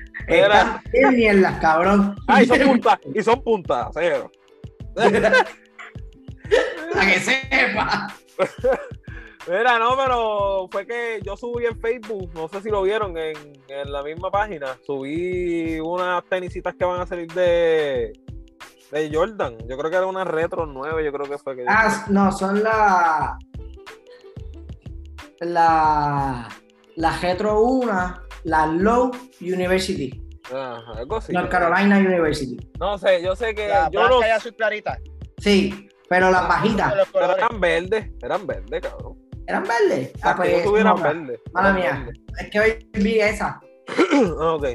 [0.28, 2.16] Era- mierdas, cabrón.
[2.28, 4.30] Ah, y son puntas, y son puntas, cero.
[4.94, 5.46] Para
[7.06, 8.08] que sepa.
[9.48, 13.36] Mira, no, pero fue que yo subí en Facebook, no sé si lo vieron en,
[13.68, 18.12] en la misma página, subí unas tenisitas que van a salir de,
[18.92, 19.58] de Jordan.
[19.66, 21.64] Yo creo que era una retro 9, yo creo que fue que.
[21.66, 23.36] Ah, no, son la.
[25.40, 26.48] La.
[26.94, 30.22] La Retro 1, la Low University.
[30.52, 31.32] Ajá, algo así.
[31.32, 32.56] North Carolina University.
[32.78, 34.98] No sé, yo sé que La yo no blanca y azul clarita.
[35.38, 36.90] Sí, pero las bajitas.
[36.90, 39.16] De los pero eran verdes, eran verdes, cabrón.
[39.46, 40.12] ¿Eran verdes?
[40.22, 40.64] Ah, pues.
[40.64, 41.40] no, verdes.
[41.52, 42.08] Mala mía.
[42.38, 43.60] Es que hoy vi esa.
[44.40, 44.66] Ah, ok.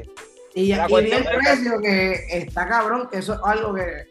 [0.54, 4.08] Y, y vi el precio que está cabrón, que eso es algo que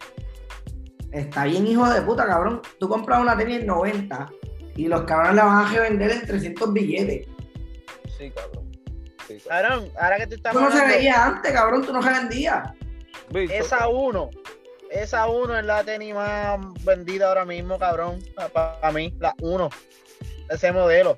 [1.11, 2.61] está bien hijo de puta, cabrón.
[2.79, 4.29] Tú compras una tenis en 90
[4.75, 7.27] y los cabrones la van a revender en 300 billetes.
[8.17, 8.71] Sí, cabrón.
[9.27, 9.91] Sí, cabrón.
[9.99, 12.71] Ahora que tú estás Eso no se veía antes, cabrón, tú no revendías.
[13.29, 14.29] Bicho, esa uno,
[14.89, 18.19] esa uno es la tenis más vendida ahora mismo, cabrón.
[18.53, 19.69] Para mí, la uno.
[20.49, 21.17] Ese modelo.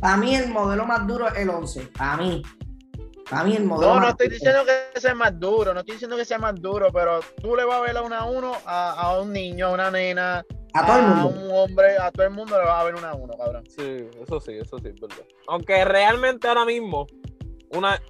[0.00, 1.88] Para mí el modelo más duro es el 11.
[1.96, 2.42] Para mí.
[3.28, 4.34] Para mí el modelo No, no estoy duro.
[4.38, 4.60] diciendo
[4.92, 7.78] que sea más duro, no estoy diciendo que sea más duro, pero tú le vas
[7.78, 11.04] a ver a una uno a, a un niño, a una nena, A todo el
[11.04, 11.40] a mundo.
[11.40, 13.64] un hombre, a todo el mundo le vas a ver una uno, cabrón.
[13.68, 15.24] Sí, eso sí, eso sí, es verdad.
[15.48, 17.06] Aunque realmente ahora mismo,
[17.70, 18.00] una,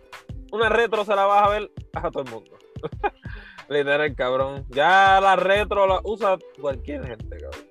[0.52, 2.50] una retro se la vas a ver a todo el mundo.
[3.68, 4.66] Literal, cabrón.
[4.68, 7.66] Ya la retro la usa cualquier gente, cabrón.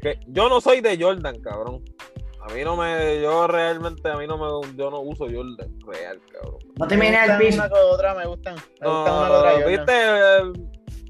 [0.00, 1.82] Que yo no soy de Jordan, cabrón.
[2.42, 6.20] A mí no me, yo realmente, a mí no me, yo no uso Jordan real,
[6.32, 6.58] cabrón.
[6.76, 7.58] No te mires al gustan piso.
[7.58, 8.54] Una con otra me gustan.
[8.54, 9.66] Me gustan una con No, otra.
[9.66, 10.52] Viste, Eh,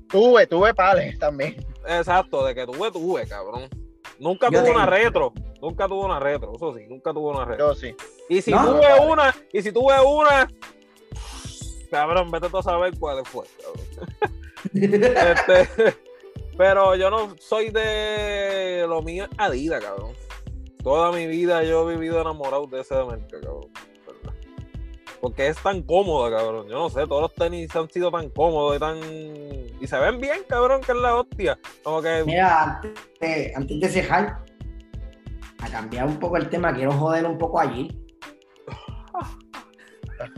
[0.08, 1.64] Tuve, tuve pales también.
[1.86, 3.68] exacto, de que tuve, tuve, cabrón.
[4.18, 7.68] Nunca Yo tuve una retro, nunca tuve una retro, eso sí, nunca tuve una retro.
[7.68, 7.94] Yo sí.
[8.28, 10.48] Y si No, tuve una, y si tuve una,
[11.90, 14.30] cabrón, vete tú a saber cuál fue, cabrón.
[14.74, 15.94] Este,
[16.58, 20.12] pero yo no soy de lo mío es Adidas, cabrón.
[20.82, 23.68] Toda mi vida yo he vivido enamorado de ese marca, cabrón.
[24.06, 24.34] ¿verdad?
[25.20, 26.68] Porque es tan cómoda, cabrón.
[26.68, 28.98] Yo no sé, todos los tenis han sido tan cómodos y tan.
[29.80, 31.58] Y se ven bien, cabrón, que es la hostia.
[31.82, 32.24] Como que.
[32.24, 34.38] Mira, antes de, antes de cejar,
[35.60, 37.94] a cambiar un poco el tema, quiero joder un poco allí.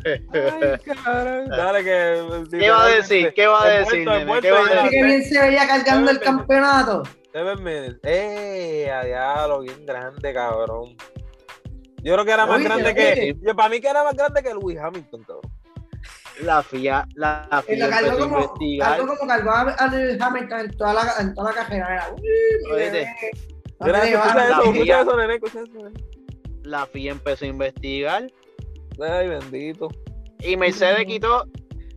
[0.04, 0.18] Ay,
[1.04, 1.48] cabrón.
[1.48, 2.58] Dale que.
[2.58, 3.32] ¿Qué va a decir?
[3.34, 4.04] ¿Qué va a decir,
[4.40, 7.04] ¿Qué va a ¿Viste que bien se veía cargando el campeonato?
[7.32, 7.98] Seven.
[8.04, 8.90] ¡Eh!
[8.90, 10.96] A diablo, bien grande, cabrón.
[12.02, 12.94] Yo creo que era más Oye, grande oye.
[12.94, 13.36] que.
[13.40, 15.52] yo- para mí que era más grande que Lewis Hamilton, cabrón.
[16.42, 18.96] La FIA, la Y FIA empezó a como, investigar.
[18.96, 21.94] cargó como cargó a, a Lewis Hamilton en toda la, en toda la carrera.
[21.94, 23.06] Era, uy, bebé.
[23.80, 24.42] No Mira, te escucha llevaron.
[24.42, 25.00] eso, la escucha fía.
[25.00, 26.04] eso, nene, escucha eso, nene.
[26.64, 28.26] La FIA empezó a investigar
[29.00, 29.88] Ay, bendito.
[30.40, 31.44] y Mercedes quitó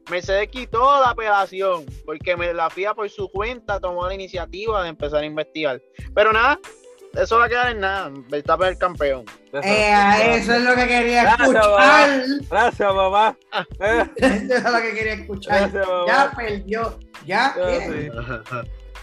[0.10, 4.90] Mercedes quitó la apelación porque me- la FIA por su cuenta tomó la iniciativa de
[4.90, 5.82] empezar a investigar.
[6.14, 6.60] Pero nada,
[7.14, 8.12] eso va a quedar en nada.
[8.30, 9.26] Verstappen es el campeón.
[9.64, 12.24] Eh, eso es lo que quería Gracias, escuchar.
[12.50, 13.38] Gracias, mamá.
[13.80, 15.60] Eh, Eso es lo que quería escuchar.
[15.72, 16.06] gracias, mamá.
[16.08, 17.00] Ya perdió.
[17.26, 17.54] Ya.
[17.56, 18.10] Sí.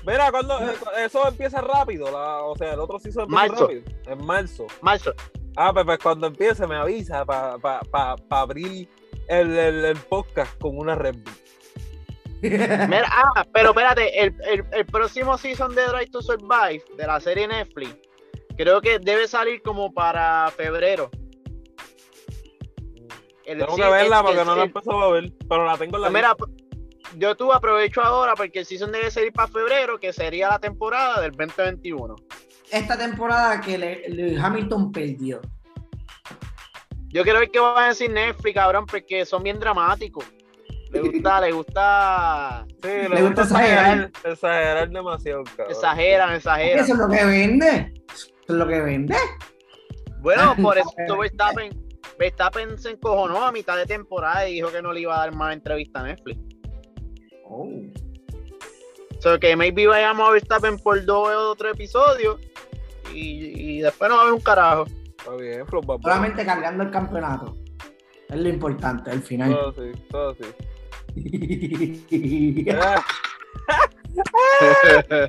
[0.06, 3.62] Mira, cuando eh, eso empieza rápido, la- o sea, el otro sí se empieza Marzo.
[3.68, 3.82] rápido.
[4.06, 4.66] En marzo.
[4.80, 5.14] Marzo,
[5.56, 8.88] Ah, pues, pues cuando empiece me avisa para pa, pa, pa abrir
[9.28, 11.34] el, el, el podcast con una Red Bull.
[12.42, 17.20] Mira, ah, pero espérate, el, el- el próximo season de Drive to Survive de la
[17.20, 17.96] serie Netflix,
[18.56, 21.08] creo que debe salir como para febrero.
[23.44, 25.64] El- Tengo sí, que verla el- porque el- no la he empezado a ver, pero
[25.64, 26.36] la tengo en la Pues mira,
[27.16, 31.20] yo tú aprovecho ahora porque el season debe salir para febrero, que sería la temporada
[31.20, 32.16] del 2021.
[32.70, 35.40] Esta temporada que le- Hamilton perdió.
[37.12, 40.24] Yo quiero ver qué va a decir Netflix, cabrón, porque son bien dramáticos.
[40.90, 45.70] Le gusta, le gusta, Sí, le, Le gusta gusta exagerar, exagerar demasiado, cabrón.
[45.70, 46.84] exageran, exageran.
[46.84, 47.92] Eso es lo que vende.
[48.12, 49.16] Eso es lo que vende.
[50.20, 51.70] Bueno, por eso Verstappen,
[52.18, 55.34] Verstappen se encojonó a mitad de temporada y dijo que no le iba a dar
[55.34, 56.40] más entrevista a Netflix.
[57.46, 57.70] Oh.
[59.20, 62.38] So que maybe vayamos a Verstappen por dos o tres episodios
[63.14, 64.84] y, y después no va a haber un carajo.
[65.24, 66.02] Está bien, Flop Bad Bunny.
[66.14, 67.56] Solamente cargando el campeonato.
[68.28, 69.50] Es lo importante, el final.
[69.52, 70.44] Todo así, todo así.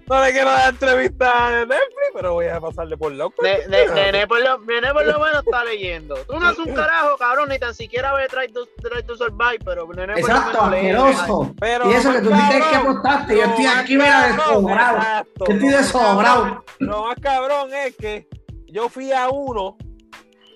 [0.07, 3.41] No le quiero dar entrevista a Netflix, pero voy a pasarle por loco.
[3.41, 6.15] Ne- ne- Nene, por lo, Nene por lo menos está leyendo.
[6.27, 9.59] Tú no haces un carajo, cabrón, ni tan siquiera ves Try to, Try to Survive,
[9.63, 10.77] pero Nene por lo Exacto, menos lee.
[11.15, 11.55] asqueroso.
[11.59, 15.25] Pero Y eso que tú dices que apostaste, yo estoy aquí, mira, desobrado.
[15.47, 16.65] Yo estoy desobrado.
[16.79, 18.27] Lo más cabrón es que
[18.67, 19.77] yo fui a uno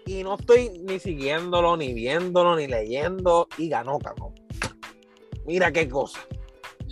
[0.07, 4.33] y no estoy ni siguiéndolo, ni viéndolo, ni leyendo, y ganó, cabrón.
[5.45, 6.19] Mira qué cosa.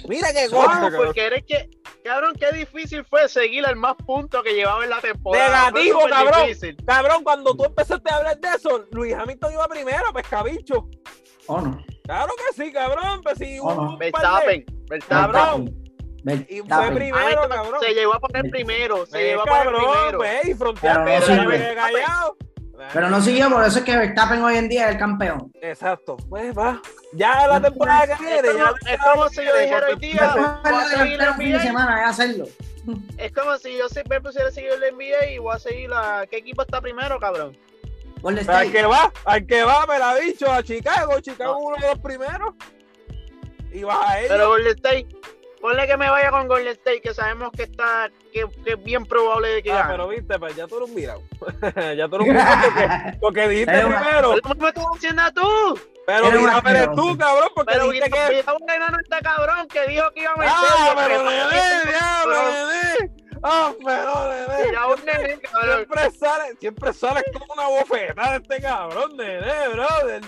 [0.07, 1.01] Mira qué cosa, cabrón.
[1.05, 1.69] porque eres que,
[2.03, 5.71] cabrón, qué difícil fue seguir al más puntos que llevaba en la temporada.
[5.71, 6.47] Negativo, cabrón.
[6.47, 6.77] difícil.
[6.85, 10.89] Cabrón, cuando tú empezaste a hablar de eso, Luis Hamilton iba primero, pescabicho.
[11.47, 11.83] ¿O no?
[12.03, 13.21] Claro que sí, cabrón.
[13.23, 13.97] Pues sí, Oh, no.
[13.97, 15.31] Verstappen, Verstappen.
[15.31, 15.85] Cabrón.
[16.49, 17.79] Y fue primero, Hamilton cabrón.
[17.81, 20.17] Se llegó a poner primero, se Pues, llegó a poner primero.
[20.17, 22.37] pues, y Pero no callado.
[22.93, 25.51] Pero no siguió, por eso es que Verstappen hoy en día es el campeón.
[25.61, 26.17] Exacto.
[26.29, 26.81] Pues va.
[27.13, 28.47] Ya la temporada que Es viene.
[28.59, 31.25] como, ya es como si yo dijera hoy día, Después voy a de seguir la
[31.27, 31.61] el fin de NBA.
[31.63, 32.45] semana, es hacerlo.
[33.17, 36.27] Es como si yo siempre pusiera a seguir el NBA y voy a seguir la...
[36.29, 37.57] ¿Qué equipo está primero, cabrón?
[38.23, 38.71] Al State.
[38.71, 41.19] que va, al que va, me la ha dicho a Chicago.
[41.19, 41.59] Chicago No.
[41.59, 42.53] uno de los primeros.
[43.71, 44.29] Y vas a ellos.
[44.31, 45.07] Pero Golden State,
[45.65, 49.03] ponle que me vaya con Golden State, que sabemos que está, que, que es bien
[49.05, 49.91] probable de que Ah, gane.
[49.93, 51.21] pero viste, pues ya tú eres un virado.
[51.95, 54.03] ya tú eres un virado porque, porque dijiste primero.
[54.03, 55.79] Pero ¿Cómo me estás haciendo tú?
[56.05, 56.91] Pero un eres asqueroso.
[57.01, 58.35] tú, cabrón, porque Pero dijiste que.
[58.35, 60.53] Gustavo Enano está cabrón, que dijo que iba a meter.
[60.55, 63.15] ¡Ah, pero prepara- nene, diablo, nene!
[63.41, 64.71] ¡Ah, pero!
[64.71, 65.75] Ya un nene, cabrón.
[65.77, 70.21] Siempre sale, siempre sales como una bofetada de este cabrón, nene, brother.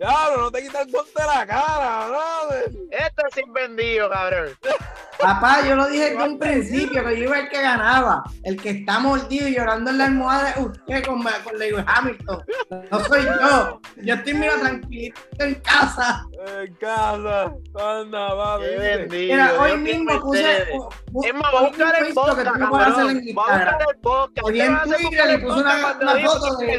[0.00, 2.72] Diablo, no te quitas el guante de la cara, brother.
[2.90, 4.56] Esto es vendido, cabrón.
[5.20, 8.22] Papá, yo lo dije desde un principio, que yo iba el que ganaba.
[8.42, 12.42] El que está mordido y llorando en la almohada es usted con, con Lewis Hamilton.
[12.90, 13.80] No soy yo.
[14.02, 16.26] Yo estoy, mira, tranquilito en casa.
[16.56, 18.64] En casa, anda, papi.
[19.10, 20.62] Mira, hoy mismo puse...
[20.62, 22.36] Es más, voy a buscar el podcast,
[22.70, 24.46] Voy a buscar el podcast.
[24.46, 26.74] Hoy en ¿Qué vas a hacer Twitter le puse una- una foto de-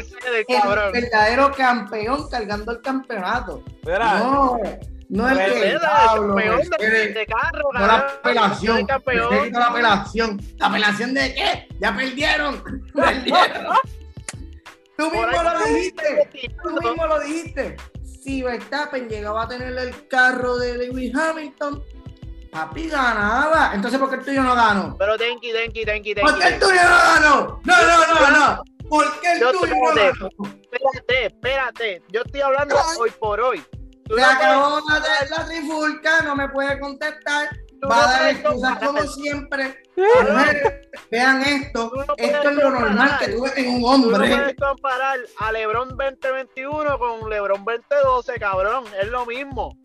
[0.48, 3.62] El verdadero campeón cargando el campeonato.
[3.84, 4.58] Mira, No,
[5.12, 7.14] no el que Mercedes, diablo, de, Mercedes.
[7.14, 8.86] de carro, No la apelación.
[8.86, 10.40] La apelación.
[10.56, 11.68] ¿La apelación de qué?
[11.80, 12.64] Ya perdieron.
[12.94, 13.76] Perdieron.
[14.96, 16.30] Tú mismo lo dijiste.
[16.62, 17.76] Tú mismo lo dijiste.
[18.22, 21.82] Si Verstappen llegaba a tener el carro de Lewis Hamilton,
[22.50, 23.72] papi ganaba.
[23.74, 24.96] Entonces, ¿por qué el tuyo no ganó?
[24.98, 26.66] Pero Denki, Denki, Denki, ¿Por qué el Denki.
[26.66, 27.60] tuyo no ganó?
[27.64, 28.62] No, no, no, no.
[28.88, 30.28] ¿Por qué el Yo tuyo no ganó?
[30.72, 32.02] Espérate, espérate.
[32.08, 33.62] Yo estoy hablando hoy por hoy.
[34.16, 37.48] Se no acabó puedes- la, la trifulca, no me puede contestar.
[37.80, 39.82] tú Va no a dar excusas como siempre.
[39.96, 41.90] Mujeres, Vean esto.
[41.94, 44.28] No Esto es lo normal que tú ves en un Tú no hombre.
[44.36, 48.84] puedes comparar a LeBron 2021 con LeBron 2012, cabrón.
[49.00, 49.76] Es lo mismo.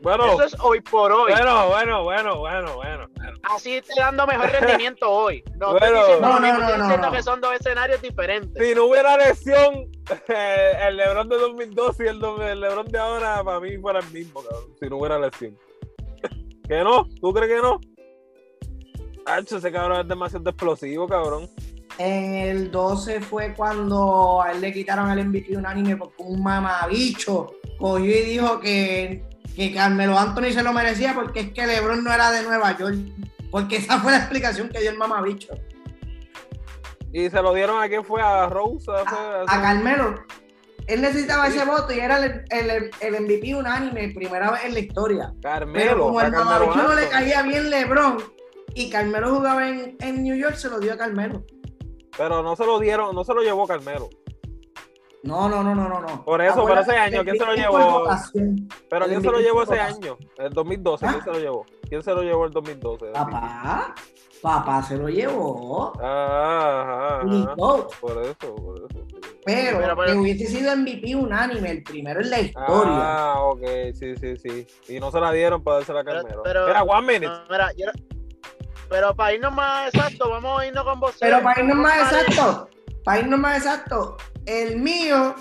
[0.00, 1.32] bueno, Eso es hoy por hoy.
[1.32, 3.08] bueno, bueno, bueno, bueno, bueno.
[3.16, 3.32] bueno.
[3.42, 5.42] Así estoy dando mejor rendimiento hoy.
[5.56, 5.98] No estoy Bueno.
[6.06, 7.12] diciendo, lo No, no, mismo, no, estoy no, diciendo no.
[7.12, 8.64] que son dos escenarios diferentes.
[8.68, 9.88] Si no hubiera lesión, eh,
[10.86, 14.42] el Lebron de 2012 y el, el Lebron de ahora, para mí fuera el mismo,
[14.42, 14.74] cabrón.
[14.80, 15.56] Si no hubiera lesión.
[16.68, 17.06] ¿Que no?
[17.20, 17.80] ¿Tú crees que no?
[19.26, 21.48] Hacho, ese cabrón es demasiado explosivo, cabrón.
[21.98, 27.54] En el 12 fue cuando a él le quitaron el MVP unánime porque un mamabicho
[27.78, 32.12] cogió y dijo que, que Carmelo Anthony se lo merecía porque es que LeBron no
[32.12, 32.96] era de Nueva York.
[33.50, 35.54] Porque esa fue la explicación que dio el mamabicho.
[37.12, 38.90] Y se lo dieron a quién fue, a Rose.
[38.90, 40.14] A, A, a Carmelo.
[40.86, 44.80] Él necesitaba ese voto y era el, el, el MVP unánime, primera vez en la
[44.80, 45.34] historia.
[45.42, 45.84] Carmelo.
[45.86, 46.32] Pero como el
[46.76, 48.16] no le caía bien LeBron
[48.74, 51.44] y Carmelo jugaba en, en New York, se lo dio a Carmelo.
[52.16, 54.08] Pero no se lo dieron, no se lo llevó Carmelo.
[55.22, 56.00] No, no, no, no, no.
[56.00, 56.24] no.
[56.24, 58.04] Por eso, por Acuérdate ese año, ¿quién se lo llevó?
[58.04, 58.16] por.
[58.88, 60.16] Pero ¿quién se lo llevó por ese año?
[60.38, 61.10] El 2012, ¿Ah?
[61.10, 61.66] ¿quién se lo llevó?
[61.88, 63.06] ¿Quién se lo llevó el 2012?
[63.12, 63.94] Papá,
[64.42, 65.92] papá se lo llevó.
[66.00, 67.56] Ah, ajá, Ni ajá.
[67.56, 67.88] Por
[68.24, 69.06] eso, por eso.
[69.44, 72.92] Pero, pero- que hubiese sido MVP unánime, el primero en la historia.
[72.94, 73.62] Ah, ok,
[73.94, 74.66] sí, sí, sí.
[74.88, 76.42] Y no se la dieron para dársela a Pero- Carmelo.
[76.44, 77.26] pero- Era one minute.
[77.26, 77.86] No, mira, yo-
[78.90, 81.16] pero para irnos más exacto, vamos a irnos con vos.
[81.18, 82.68] Pero para irnos más exacto,
[83.04, 85.34] para irnos más exacto, el mío,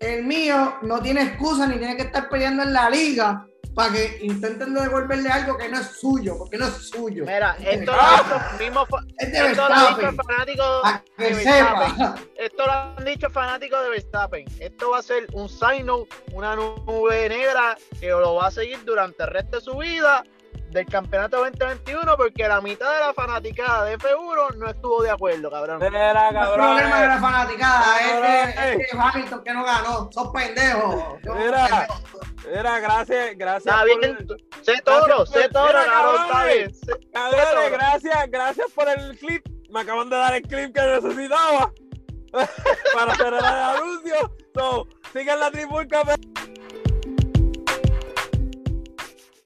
[0.00, 4.18] el mío no tiene excusa ni tiene que estar peleando en la liga para que
[4.22, 7.24] intenten devolverle algo que no es suyo, porque no es suyo.
[7.24, 8.16] Mira, esto lo Ah.
[8.18, 8.24] han
[8.58, 10.82] dicho mismos fa- Es de esto lo han dicho Verstappen, fanáticos
[11.16, 11.90] que de Verstappen.
[11.96, 12.14] sepa.
[12.36, 14.44] Esto lo han dicho fanáticos de Verstappen.
[14.58, 18.84] Esto va a ser un sign note, una nube negra que lo va a seguir
[18.84, 20.24] durante el resto de su vida
[20.70, 25.50] del campeonato 2021 porque la mitad de la fanaticada de F1 no estuvo de acuerdo,
[25.50, 25.82] cabrón.
[25.82, 26.54] Era El cabrón.
[26.54, 31.04] problema de la fanaticada Cabrón, es que, es que Hamilton que no ganó, son pendejos.
[31.24, 32.02] Mira, pendejos.
[32.48, 33.74] Era gracias, gracias.
[33.74, 34.26] Está por- bien,
[34.62, 36.74] sé toro, Gracias sé toro, Mira, cabrón, está bien.
[36.74, 37.70] sé- Cabrones, Todo.
[37.70, 39.46] gracias, gracias por el clip.
[39.70, 41.72] Me acaban de dar el clip que necesitaba
[42.94, 44.36] para hacer el anuncio.
[44.54, 46.02] So, sigan la trifulca.